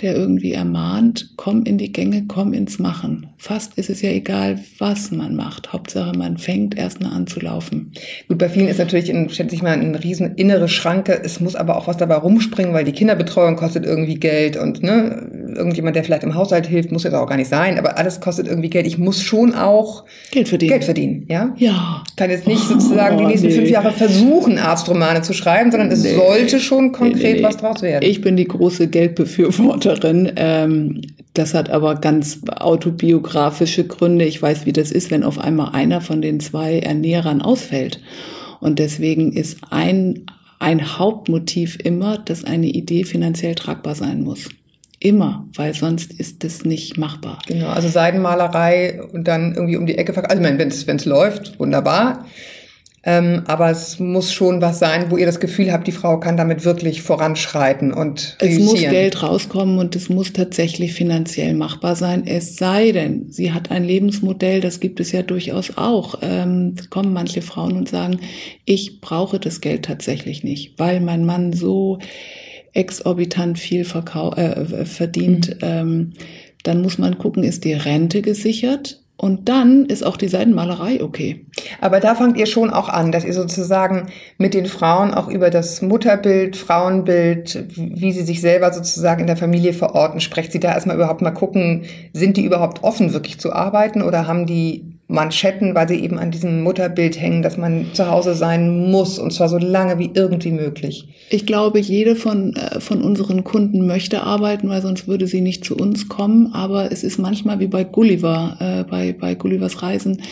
der 0.00 0.14
irgendwie 0.14 0.52
ermahnt, 0.52 1.30
komm 1.36 1.64
in 1.64 1.78
die 1.78 1.90
Gänge, 1.92 2.24
komm 2.28 2.52
ins 2.52 2.78
Machen. 2.78 3.26
Fast 3.44 3.76
ist 3.76 3.90
es 3.90 4.02
ja 4.02 4.10
egal, 4.10 4.60
was 4.78 5.10
man 5.10 5.34
macht. 5.34 5.72
Hauptsache, 5.72 6.16
man 6.16 6.38
fängt 6.38 6.78
erst 6.78 7.00
mal 7.00 7.08
an 7.10 7.26
zu 7.26 7.40
laufen. 7.40 7.90
Gut, 8.28 8.38
bei 8.38 8.48
vielen 8.48 8.68
ist 8.68 8.78
natürlich, 8.78 9.10
in, 9.10 9.28
schätze 9.30 9.56
ich 9.56 9.62
mal, 9.64 9.72
eine 9.72 10.04
riesen 10.04 10.36
innere 10.36 10.68
Schranke. 10.68 11.20
Es 11.24 11.40
muss 11.40 11.56
aber 11.56 11.76
auch 11.76 11.88
was 11.88 11.96
dabei 11.96 12.14
rumspringen, 12.14 12.72
weil 12.72 12.84
die 12.84 12.92
Kinderbetreuung 12.92 13.56
kostet 13.56 13.84
irgendwie 13.84 14.14
Geld 14.14 14.56
und 14.56 14.84
ne, 14.84 15.28
irgendjemand, 15.56 15.96
der 15.96 16.04
vielleicht 16.04 16.22
im 16.22 16.36
Haushalt 16.36 16.68
hilft, 16.68 16.92
muss 16.92 17.02
jetzt 17.02 17.14
auch 17.14 17.26
gar 17.26 17.36
nicht 17.36 17.48
sein, 17.50 17.80
aber 17.80 17.98
alles 17.98 18.20
kostet 18.20 18.46
irgendwie 18.46 18.70
Geld. 18.70 18.86
Ich 18.86 18.96
muss 18.96 19.20
schon 19.20 19.54
auch 19.56 20.04
Geld 20.30 20.46
verdienen. 20.48 20.70
Geld 20.70 20.84
verdienen, 20.84 21.26
ja? 21.28 21.52
Ja. 21.56 22.04
Ich 22.08 22.14
kann 22.14 22.30
jetzt 22.30 22.46
nicht 22.46 22.62
sozusagen 22.62 23.18
die 23.18 23.24
Oh, 23.24 23.26
nächsten 23.26 23.48
nee. 23.48 23.54
fünf 23.54 23.70
Jahre 23.70 23.90
versufen, 23.90 24.56
Arztromane 24.56 25.22
zu 25.22 25.32
schreiben, 25.32 25.72
sondern 25.72 25.90
es 25.90 26.04
Nee. 26.04 26.14
sollte 26.14 26.60
schon 26.60 26.92
konkret 26.92 27.38
nee. 27.38 27.42
was 27.42 27.56
draus 27.56 27.82
werden. 27.82 28.08
Ich 28.08 28.20
bin 28.20 28.36
die 28.36 28.46
große 28.46 28.86
Geldbefürworterin. 28.86 30.30
Ähm, 30.36 31.00
das 31.34 31.54
hat 31.54 31.70
aber 31.70 31.94
ganz 31.96 32.40
autobiografische 32.46 33.86
Gründe. 33.86 34.24
Ich 34.24 34.40
weiß, 34.40 34.66
wie 34.66 34.72
das 34.72 34.90
ist, 34.90 35.10
wenn 35.10 35.24
auf 35.24 35.38
einmal 35.38 35.70
einer 35.72 36.00
von 36.00 36.20
den 36.20 36.40
zwei 36.40 36.78
Ernährern 36.78 37.40
ausfällt. 37.40 38.00
Und 38.60 38.78
deswegen 38.78 39.32
ist 39.32 39.58
ein, 39.70 40.26
ein 40.58 40.98
Hauptmotiv 40.98 41.78
immer, 41.82 42.18
dass 42.18 42.44
eine 42.44 42.66
Idee 42.66 43.04
finanziell 43.04 43.54
tragbar 43.54 43.94
sein 43.94 44.22
muss. 44.22 44.50
Immer, 45.00 45.48
weil 45.56 45.74
sonst 45.74 46.12
ist 46.12 46.44
das 46.44 46.64
nicht 46.64 46.96
machbar. 46.96 47.40
Genau, 47.48 47.70
also 47.70 47.88
Seidenmalerei 47.88 49.02
und 49.12 49.26
dann 49.26 49.54
irgendwie 49.54 49.76
um 49.76 49.86
die 49.86 49.98
Ecke 49.98 50.12
verkaufen. 50.12 50.44
Also 50.44 50.86
wenn 50.86 50.96
es 50.96 51.04
läuft, 51.06 51.58
wunderbar. 51.58 52.26
Ähm, 53.04 53.42
aber 53.46 53.68
es 53.70 53.98
muss 53.98 54.32
schon 54.32 54.60
was 54.60 54.78
sein, 54.78 55.10
wo 55.10 55.16
ihr 55.16 55.26
das 55.26 55.40
Gefühl 55.40 55.72
habt, 55.72 55.88
die 55.88 55.92
Frau 55.92 56.20
kann 56.20 56.36
damit 56.36 56.64
wirklich 56.64 57.02
voranschreiten 57.02 57.92
und 57.92 58.36
Es 58.40 58.60
muss. 58.60 58.80
Geld 58.80 59.22
rauskommen 59.22 59.78
und 59.78 59.96
es 59.96 60.08
muss 60.08 60.32
tatsächlich 60.32 60.92
finanziell 60.92 61.54
machbar 61.54 61.96
sein. 61.96 62.24
Es 62.26 62.56
sei 62.56 62.92
denn, 62.92 63.26
sie 63.30 63.52
hat 63.52 63.70
ein 63.72 63.84
Lebensmodell, 63.84 64.60
das 64.60 64.78
gibt 64.78 65.00
es 65.00 65.10
ja 65.10 65.22
durchaus 65.22 65.76
auch. 65.76 66.16
Ähm, 66.22 66.76
kommen 66.90 67.12
manche 67.12 67.42
Frauen 67.42 67.76
und 67.76 67.88
sagen, 67.88 68.20
ich 68.64 69.00
brauche 69.00 69.40
das 69.40 69.60
Geld 69.60 69.84
tatsächlich 69.84 70.44
nicht, 70.44 70.78
weil 70.78 71.00
mein 71.00 71.24
Mann 71.24 71.52
so 71.52 71.98
exorbitant 72.72 73.58
viel 73.58 73.84
verkau 73.84 74.32
äh, 74.34 74.84
verdient. 74.84 75.56
Ähm, 75.62 76.12
dann 76.62 76.82
muss 76.82 76.98
man 76.98 77.18
gucken, 77.18 77.42
ist 77.42 77.64
die 77.64 77.74
Rente 77.74 78.22
gesichert? 78.22 79.01
Und 79.22 79.48
dann 79.48 79.86
ist 79.86 80.04
auch 80.04 80.16
die 80.16 80.26
Seidenmalerei 80.26 81.00
okay. 81.00 81.46
Aber 81.80 82.00
da 82.00 82.16
fangt 82.16 82.36
ihr 82.36 82.46
schon 82.46 82.70
auch 82.70 82.88
an, 82.88 83.12
dass 83.12 83.24
ihr 83.24 83.34
sozusagen 83.34 84.08
mit 84.36 84.52
den 84.52 84.66
Frauen 84.66 85.14
auch 85.14 85.28
über 85.28 85.48
das 85.48 85.80
Mutterbild, 85.80 86.56
Frauenbild, 86.56 87.66
wie 87.76 88.10
sie 88.10 88.24
sich 88.24 88.40
selber 88.40 88.72
sozusagen 88.72 89.20
in 89.20 89.28
der 89.28 89.36
Familie 89.36 89.74
verorten, 89.74 90.18
sprecht 90.18 90.50
sie 90.50 90.58
da 90.58 90.74
erstmal 90.74 90.96
überhaupt 90.96 91.22
mal 91.22 91.30
gucken, 91.30 91.84
sind 92.12 92.36
die 92.36 92.44
überhaupt 92.44 92.82
offen, 92.82 93.12
wirklich 93.12 93.38
zu 93.38 93.52
arbeiten 93.52 94.02
oder 94.02 94.26
haben 94.26 94.44
die 94.44 94.91
Manschetten, 95.12 95.74
weil 95.74 95.88
sie 95.88 96.02
eben 96.02 96.18
an 96.18 96.30
diesem 96.30 96.62
Mutterbild 96.62 97.20
hängen, 97.20 97.42
dass 97.42 97.56
man 97.56 97.86
zu 97.92 98.10
Hause 98.10 98.34
sein 98.34 98.90
muss 98.90 99.18
und 99.18 99.32
zwar 99.32 99.48
so 99.48 99.58
lange 99.58 99.98
wie 99.98 100.10
irgendwie 100.14 100.52
möglich. 100.52 101.06
Ich 101.28 101.46
glaube, 101.46 101.78
jede 101.78 102.16
von, 102.16 102.56
äh, 102.56 102.80
von 102.80 103.02
unseren 103.02 103.44
Kunden 103.44 103.86
möchte 103.86 104.22
arbeiten, 104.22 104.68
weil 104.68 104.82
sonst 104.82 105.08
würde 105.08 105.26
sie 105.26 105.42
nicht 105.42 105.64
zu 105.64 105.76
uns 105.76 106.08
kommen. 106.08 106.54
Aber 106.54 106.90
es 106.90 107.04
ist 107.04 107.18
manchmal 107.18 107.60
wie 107.60 107.66
bei 107.66 107.84
Gulliver, 107.84 108.56
äh, 108.58 108.90
bei, 108.90 109.12
bei 109.12 109.34
Gullivers 109.34 109.82
Reisen. 109.82 110.22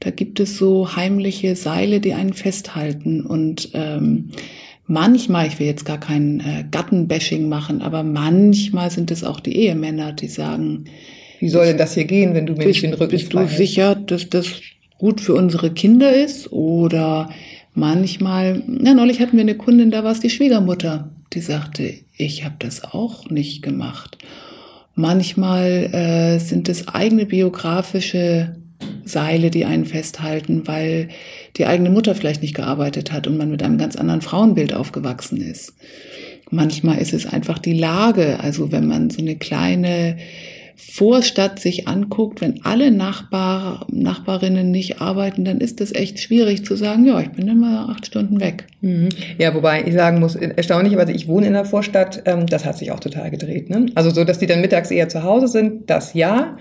Da 0.00 0.10
gibt 0.10 0.40
es 0.40 0.56
so 0.56 0.96
heimliche 0.96 1.54
Seile, 1.54 2.00
die 2.00 2.14
einen 2.14 2.32
festhalten. 2.32 3.20
Und 3.20 3.70
ähm, 3.74 4.30
manchmal, 4.86 5.46
ich 5.46 5.58
will 5.58 5.66
jetzt 5.66 5.84
gar 5.84 6.00
kein 6.00 6.40
äh, 6.40 6.64
Gattenbashing 6.70 7.48
machen, 7.48 7.82
aber 7.82 8.02
manchmal 8.02 8.90
sind 8.90 9.10
es 9.10 9.22
auch 9.22 9.40
die 9.40 9.56
Ehemänner, 9.56 10.12
die 10.12 10.28
sagen, 10.28 10.86
wie 11.40 11.48
soll 11.48 11.66
denn 11.66 11.78
das 11.78 11.94
hier 11.94 12.04
gehen, 12.04 12.34
wenn 12.34 12.46
du 12.46 12.52
mir 12.52 12.66
bist, 12.66 12.82
den 12.82 12.92
Rücken 12.92 13.10
Bist 13.10 13.32
du 13.32 13.46
sicher, 13.48 13.94
dass 13.94 14.28
das 14.28 14.46
gut 14.98 15.22
für 15.22 15.34
unsere 15.34 15.72
Kinder 15.72 16.12
ist? 16.14 16.52
Oder 16.52 17.30
manchmal, 17.74 18.62
na, 18.66 18.92
neulich 18.92 19.20
hatten 19.20 19.36
wir 19.36 19.42
eine 19.42 19.56
Kundin, 19.56 19.90
da 19.90 20.04
war 20.04 20.12
es 20.12 20.20
die 20.20 20.30
Schwiegermutter, 20.30 21.10
die 21.32 21.40
sagte, 21.40 21.94
ich 22.16 22.44
habe 22.44 22.56
das 22.58 22.84
auch 22.84 23.30
nicht 23.30 23.62
gemacht. 23.62 24.18
Manchmal 24.94 25.94
äh, 25.94 26.38
sind 26.38 26.68
es 26.68 26.88
eigene 26.88 27.24
biografische 27.24 28.56
Seile, 29.04 29.50
die 29.50 29.64
einen 29.64 29.86
festhalten, 29.86 30.68
weil 30.68 31.08
die 31.56 31.64
eigene 31.64 31.88
Mutter 31.88 32.14
vielleicht 32.14 32.42
nicht 32.42 32.54
gearbeitet 32.54 33.12
hat 33.12 33.26
und 33.26 33.38
man 33.38 33.50
mit 33.50 33.62
einem 33.62 33.78
ganz 33.78 33.96
anderen 33.96 34.20
Frauenbild 34.20 34.74
aufgewachsen 34.74 35.40
ist. 35.40 35.72
Manchmal 36.50 36.98
ist 36.98 37.14
es 37.14 37.24
einfach 37.24 37.58
die 37.58 37.78
Lage, 37.78 38.40
also 38.40 38.72
wenn 38.72 38.86
man 38.86 39.08
so 39.08 39.22
eine 39.22 39.36
kleine 39.36 40.18
Vorstadt 40.82 41.58
sich 41.58 41.88
anguckt, 41.88 42.40
wenn 42.40 42.64
alle 42.64 42.90
Nachbar, 42.90 43.86
Nachbarinnen 43.92 44.70
nicht 44.70 45.00
arbeiten, 45.00 45.44
dann 45.44 45.60
ist 45.60 45.80
das 45.80 45.94
echt 45.94 46.20
schwierig 46.20 46.64
zu 46.64 46.74
sagen, 46.74 47.04
ja, 47.04 47.20
ich 47.20 47.30
bin 47.30 47.48
immer 47.48 47.90
acht 47.90 48.06
Stunden 48.06 48.40
weg. 48.40 48.66
Mhm. 48.80 49.10
Ja, 49.38 49.54
wobei 49.54 49.84
ich 49.84 49.92
sagen 49.92 50.20
muss, 50.20 50.36
erstaunlich, 50.36 50.98
aber 50.98 51.08
ich 51.10 51.28
wohne 51.28 51.48
in 51.48 51.52
der 51.52 51.66
Vorstadt, 51.66 52.22
ähm, 52.24 52.46
das 52.46 52.64
hat 52.64 52.78
sich 52.78 52.92
auch 52.92 53.00
total 53.00 53.30
gedreht. 53.30 53.68
Ne? 53.68 53.86
Also 53.94 54.10
so, 54.10 54.24
dass 54.24 54.38
die 54.38 54.46
dann 54.46 54.62
mittags 54.62 54.90
eher 54.90 55.08
zu 55.10 55.22
Hause 55.22 55.48
sind, 55.48 55.90
das 55.90 56.14
ja. 56.14 56.56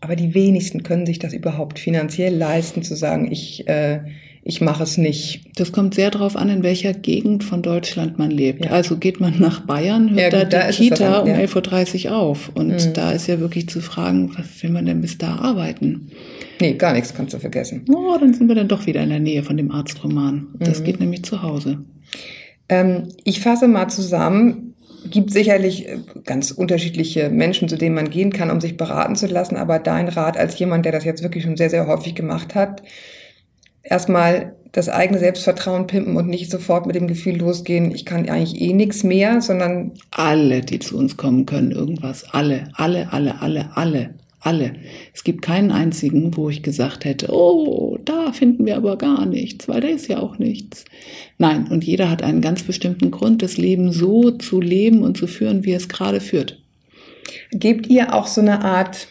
Aber 0.00 0.14
die 0.14 0.34
wenigsten 0.34 0.82
können 0.82 1.06
sich 1.06 1.18
das 1.18 1.32
überhaupt 1.32 1.78
finanziell 1.78 2.34
leisten, 2.34 2.82
zu 2.82 2.94
sagen, 2.94 3.32
ich, 3.32 3.66
äh, 3.66 4.00
ich 4.46 4.60
mache 4.60 4.82
es 4.82 4.98
nicht. 4.98 5.46
Das 5.56 5.72
kommt 5.72 5.94
sehr 5.94 6.10
darauf 6.10 6.36
an, 6.36 6.50
in 6.50 6.62
welcher 6.62 6.92
Gegend 6.92 7.42
von 7.44 7.62
Deutschland 7.62 8.18
man 8.18 8.30
lebt. 8.30 8.66
Ja. 8.66 8.72
Also 8.72 8.98
geht 8.98 9.18
man 9.18 9.38
nach 9.38 9.60
Bayern, 9.60 10.10
hört 10.10 10.32
ja, 10.32 10.42
gut, 10.42 10.52
da 10.52 10.70
die 10.70 10.74
Kita 10.74 11.24
dann, 11.24 11.26
ja. 11.26 11.34
um 11.34 11.40
11.30 11.40 12.06
Uhr 12.06 12.16
auf. 12.16 12.50
Und 12.54 12.68
mhm. 12.68 12.92
da 12.92 13.12
ist 13.12 13.26
ja 13.26 13.40
wirklich 13.40 13.68
zu 13.70 13.80
fragen, 13.80 14.30
was 14.36 14.62
will 14.62 14.70
man 14.70 14.84
denn 14.84 15.00
bis 15.00 15.16
da 15.16 15.36
arbeiten? 15.36 16.10
Nee, 16.60 16.74
gar 16.74 16.92
nichts 16.92 17.14
kannst 17.14 17.32
du 17.32 17.38
vergessen. 17.38 17.86
Oh, 17.90 18.16
dann 18.20 18.34
sind 18.34 18.48
wir 18.48 18.54
dann 18.54 18.68
doch 18.68 18.86
wieder 18.86 19.02
in 19.02 19.08
der 19.08 19.20
Nähe 19.20 19.42
von 19.42 19.56
dem 19.56 19.70
Arztroman. 19.70 20.48
Das 20.58 20.80
mhm. 20.80 20.84
geht 20.84 21.00
nämlich 21.00 21.24
zu 21.24 21.42
Hause. 21.42 21.78
Ähm, 22.68 23.08
ich 23.24 23.40
fasse 23.40 23.66
mal 23.66 23.88
zusammen 23.88 24.74
gibt 25.10 25.32
sicherlich 25.32 25.88
äh, 25.88 25.98
ganz 26.24 26.50
unterschiedliche 26.50 27.28
Menschen, 27.28 27.68
zu 27.68 27.76
denen 27.76 27.94
man 27.94 28.10
gehen 28.10 28.32
kann, 28.32 28.50
um 28.50 28.60
sich 28.60 28.76
beraten 28.76 29.16
zu 29.16 29.26
lassen. 29.26 29.56
Aber 29.56 29.78
dein 29.78 30.08
Rat 30.08 30.36
als 30.36 30.58
jemand, 30.58 30.84
der 30.84 30.92
das 30.92 31.04
jetzt 31.04 31.22
wirklich 31.22 31.44
schon 31.44 31.56
sehr, 31.56 31.70
sehr 31.70 31.86
häufig 31.86 32.14
gemacht 32.14 32.54
hat, 32.54 32.82
erstmal 33.84 34.54
das 34.72 34.88
eigene 34.88 35.20
Selbstvertrauen 35.20 35.86
pimpen 35.86 36.16
und 36.16 36.28
nicht 36.28 36.50
sofort 36.50 36.86
mit 36.86 36.96
dem 36.96 37.06
Gefühl 37.06 37.36
losgehen, 37.36 37.94
ich 37.94 38.04
kann 38.04 38.28
eigentlich 38.28 38.60
eh 38.60 38.72
nichts 38.72 39.04
mehr, 39.04 39.40
sondern 39.40 39.92
alle, 40.10 40.62
die 40.62 40.80
zu 40.80 40.98
uns 40.98 41.16
kommen, 41.16 41.46
können 41.46 41.70
irgendwas. 41.70 42.24
Alle, 42.32 42.68
alle, 42.74 43.12
alle, 43.12 43.40
alle, 43.40 43.70
alle. 43.76 44.10
Alle. 44.40 44.74
Es 45.14 45.24
gibt 45.24 45.40
keinen 45.40 45.70
einzigen, 45.70 46.36
wo 46.36 46.50
ich 46.50 46.62
gesagt 46.62 47.06
hätte, 47.06 47.32
oh, 47.32 47.96
da 48.04 48.30
finden 48.32 48.66
wir 48.66 48.76
aber 48.76 48.98
gar 48.98 49.24
nichts, 49.24 49.68
weil 49.68 49.80
da 49.80 49.88
ist 49.88 50.06
ja 50.08 50.18
auch 50.18 50.38
nichts. 50.38 50.84
Nein, 51.38 51.66
und 51.70 51.82
jeder 51.82 52.10
hat 52.10 52.22
einen 52.22 52.42
ganz 52.42 52.62
bestimmten 52.62 53.10
Grund, 53.10 53.40
das 53.40 53.56
Leben 53.56 53.90
so 53.90 54.32
zu 54.32 54.60
leben 54.60 55.02
und 55.02 55.16
zu 55.16 55.26
führen, 55.26 55.64
wie 55.64 55.72
es 55.72 55.88
gerade 55.88 56.20
führt. 56.20 56.60
Gebt 57.52 57.86
ihr 57.86 58.12
auch 58.12 58.26
so 58.26 58.42
eine 58.42 58.62
Art, 58.62 59.08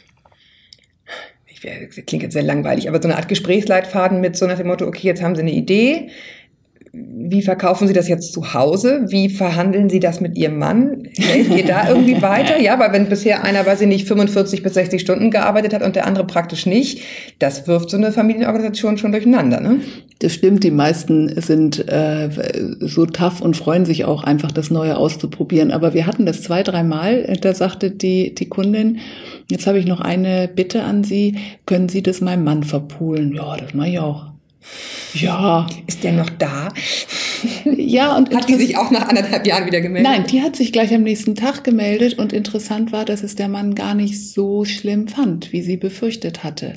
ich, 1.63 2.05
klingt 2.05 2.23
jetzt 2.23 2.33
sehr 2.33 2.43
langweilig, 2.43 2.87
aber 2.87 3.01
so 3.01 3.07
eine 3.07 3.17
Art 3.17 3.27
Gesprächsleitfaden 3.27 4.21
mit 4.21 4.35
so 4.35 4.45
nach 4.47 4.57
dem 4.57 4.67
Motto, 4.67 4.85
okay, 4.85 5.07
jetzt 5.07 5.21
haben 5.21 5.35
Sie 5.35 5.41
eine 5.41 5.51
Idee, 5.51 6.09
wie 6.95 7.41
verkaufen 7.41 7.87
Sie 7.87 7.93
das 7.93 8.07
jetzt 8.07 8.33
zu 8.33 8.53
Hause? 8.53 9.05
Wie 9.07 9.27
verhandeln 9.27 9.89
Sie 9.89 9.99
das 9.99 10.21
mit 10.21 10.37
Ihrem 10.37 10.59
Mann? 10.59 11.07
Helft 11.17 11.49
ihr 11.57 11.65
da 11.65 11.89
irgendwie 11.89 12.21
weiter? 12.21 12.59
Ja, 12.59 12.77
weil 12.77 12.93
wenn 12.93 13.09
bisher 13.09 13.43
einer, 13.43 13.65
weiß 13.65 13.81
ich 13.81 13.87
nicht, 13.87 14.07
45 14.07 14.61
bis 14.61 14.75
60 14.75 15.01
Stunden 15.01 15.31
gearbeitet 15.31 15.73
hat 15.73 15.81
und 15.81 15.95
der 15.95 16.05
andere 16.05 16.27
praktisch 16.27 16.67
nicht, 16.67 17.01
das 17.39 17.67
wirft 17.67 17.89
so 17.89 17.97
eine 17.97 18.11
Familienorganisation 18.11 18.99
schon 18.99 19.11
durcheinander, 19.11 19.59
ne? 19.59 19.79
Das 20.19 20.35
stimmt, 20.35 20.63
die 20.63 20.71
meisten 20.71 21.41
sind 21.41 21.89
äh, 21.89 22.29
so 22.79 23.07
tough 23.07 23.41
und 23.41 23.57
freuen 23.57 23.85
sich 23.85 24.05
auch 24.05 24.23
einfach, 24.23 24.51
das 24.51 24.69
Neue 24.69 24.95
auszuprobieren. 24.95 25.71
Aber 25.71 25.95
wir 25.95 26.05
hatten 26.05 26.25
das 26.27 26.43
zwei, 26.43 26.61
dreimal. 26.63 27.23
Da 27.41 27.53
sagte 27.53 27.91
die, 27.91 28.33
die 28.33 28.47
Kundin, 28.47 28.99
jetzt 29.49 29.67
habe 29.67 29.79
ich 29.79 29.85
noch 29.85 29.99
eine 29.99 30.47
Bitte 30.47 30.83
an 30.83 31.03
Sie, 31.03 31.37
können 31.65 31.89
Sie 31.89 32.03
das 32.03 32.21
meinem 32.21 32.43
Mann 32.43 32.63
verpulen? 32.63 33.33
Ja, 33.33 33.57
das 33.57 33.73
mache 33.73 33.89
ich 33.89 33.99
auch. 33.99 34.33
Ja. 35.13 35.67
Ist 35.87 36.03
der 36.03 36.13
noch 36.13 36.29
da? 36.29 36.69
Ja, 37.65 38.15
und 38.15 38.33
hat 38.33 38.47
die 38.47 38.55
sich 38.55 38.77
auch 38.77 38.89
nach 38.89 39.09
anderthalb 39.09 39.45
Jahren 39.45 39.65
wieder 39.65 39.81
gemeldet? 39.81 40.09
Nein, 40.09 40.25
die 40.27 40.41
hat 40.41 40.55
sich 40.55 40.71
gleich 40.71 40.93
am 40.93 41.03
nächsten 41.03 41.35
Tag 41.35 41.65
gemeldet 41.65 42.17
und 42.17 42.31
interessant 42.31 42.93
war, 42.93 43.03
dass 43.03 43.21
es 43.21 43.35
der 43.35 43.49
Mann 43.49 43.75
gar 43.75 43.95
nicht 43.95 44.31
so 44.31 44.63
schlimm 44.63 45.09
fand, 45.09 45.51
wie 45.51 45.61
sie 45.61 45.75
befürchtet 45.75 46.45
hatte. 46.45 46.75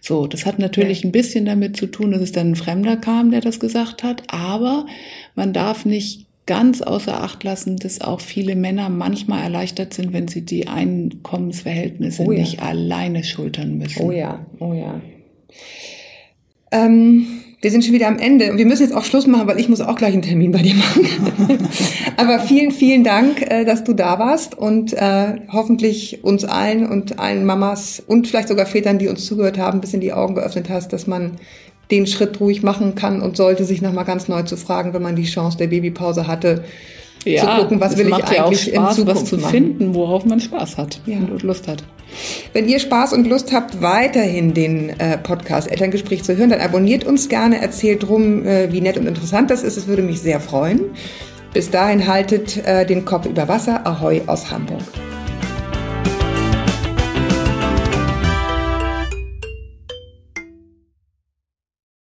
So, 0.00 0.28
das 0.28 0.46
hat 0.46 0.60
natürlich 0.60 1.02
ja. 1.02 1.08
ein 1.08 1.12
bisschen 1.12 1.46
damit 1.46 1.76
zu 1.76 1.86
tun, 1.86 2.12
dass 2.12 2.20
es 2.20 2.30
dann 2.30 2.52
ein 2.52 2.56
Fremder 2.56 2.96
kam, 2.96 3.32
der 3.32 3.40
das 3.40 3.58
gesagt 3.58 4.04
hat, 4.04 4.22
aber 4.28 4.86
man 5.34 5.52
darf 5.52 5.84
nicht 5.84 6.26
ganz 6.46 6.82
außer 6.82 7.22
Acht 7.22 7.42
lassen, 7.44 7.76
dass 7.76 8.00
auch 8.00 8.20
viele 8.20 8.54
Männer 8.54 8.88
manchmal 8.90 9.42
erleichtert 9.42 9.94
sind, 9.94 10.12
wenn 10.12 10.28
sie 10.28 10.42
die 10.42 10.68
Einkommensverhältnisse 10.68 12.22
oh 12.22 12.32
ja. 12.32 12.40
nicht 12.40 12.62
alleine 12.62 13.24
schultern 13.24 13.78
müssen. 13.78 14.02
Oh 14.02 14.10
ja, 14.10 14.44
oh 14.58 14.74
ja. 14.74 15.00
Ähm, 16.70 17.26
wir 17.64 17.70
sind 17.70 17.82
schon 17.82 17.94
wieder 17.94 18.08
am 18.08 18.18
Ende 18.18 18.50
und 18.50 18.58
wir 18.58 18.66
müssen 18.66 18.82
jetzt 18.82 18.94
auch 18.94 19.04
Schluss 19.04 19.26
machen, 19.26 19.46
weil 19.46 19.58
ich 19.58 19.70
muss 19.70 19.80
auch 19.80 19.96
gleich 19.96 20.12
einen 20.12 20.20
Termin 20.20 20.52
bei 20.52 20.60
dir 20.60 20.74
machen. 20.74 21.08
Aber 22.18 22.38
vielen, 22.40 22.72
vielen 22.72 23.04
Dank, 23.04 23.40
äh, 23.40 23.64
dass 23.64 23.84
du 23.84 23.94
da 23.94 24.18
warst 24.18 24.54
und 24.54 24.92
äh, 24.92 25.36
hoffentlich 25.50 26.22
uns 26.22 26.44
allen 26.44 26.86
und 26.86 27.18
allen 27.18 27.46
Mamas 27.46 28.02
und 28.06 28.28
vielleicht 28.28 28.48
sogar 28.48 28.66
Vätern, 28.66 28.98
die 28.98 29.08
uns 29.08 29.24
zugehört 29.24 29.56
haben, 29.56 29.78
ein 29.78 29.80
bisschen 29.80 30.02
die 30.02 30.12
Augen 30.12 30.34
geöffnet 30.34 30.68
hast, 30.68 30.92
dass 30.92 31.06
man 31.06 31.38
den 31.90 32.06
Schritt 32.06 32.40
ruhig 32.40 32.62
machen 32.62 32.94
kann 32.94 33.22
und 33.22 33.36
sollte 33.36 33.64
sich 33.64 33.82
nochmal 33.82 34.04
ganz 34.04 34.28
neu 34.28 34.42
zu 34.42 34.56
fragen, 34.56 34.94
wenn 34.94 35.02
man 35.02 35.16
die 35.16 35.24
Chance 35.24 35.58
der 35.58 35.68
Babypause 35.68 36.26
hatte, 36.26 36.64
ja, 37.24 37.40
zu 37.40 37.62
gucken, 37.62 37.80
was 37.80 37.96
will 37.96 38.08
ich 38.08 38.14
eigentlich 38.14 38.34
ja 38.34 38.44
auch 38.44 38.52
Spaß, 38.52 38.98
in 38.98 39.04
Zukunft 39.04 39.22
was 39.22 39.28
zu 39.28 39.38
machen. 39.38 39.50
finden, 39.50 39.94
worauf 39.94 40.24
man 40.24 40.40
Spaß 40.40 40.76
hat 40.76 41.00
ja. 41.06 41.18
und 41.18 41.42
Lust 41.42 41.68
hat. 41.68 41.82
Wenn 42.52 42.68
ihr 42.68 42.78
Spaß 42.78 43.12
und 43.12 43.26
Lust 43.26 43.52
habt, 43.52 43.82
weiterhin 43.82 44.54
den 44.54 44.90
äh, 45.00 45.18
Podcast 45.18 45.70
Elterngespräch 45.70 46.22
zu 46.22 46.36
hören, 46.36 46.50
dann 46.50 46.60
abonniert 46.60 47.04
uns 47.04 47.28
gerne, 47.28 47.60
erzählt 47.60 48.06
drum, 48.06 48.46
äh, 48.46 48.72
wie 48.72 48.80
nett 48.80 48.96
und 48.96 49.06
interessant 49.06 49.50
das 49.50 49.62
ist. 49.62 49.76
Es 49.76 49.86
würde 49.86 50.02
mich 50.02 50.20
sehr 50.20 50.40
freuen. 50.40 50.90
Bis 51.52 51.70
dahin 51.70 52.06
haltet 52.06 52.64
äh, 52.64 52.86
den 52.86 53.04
Kopf 53.04 53.26
über 53.26 53.48
Wasser. 53.48 53.86
Ahoi 53.86 54.22
aus 54.26 54.50
Hamburg. 54.50 54.82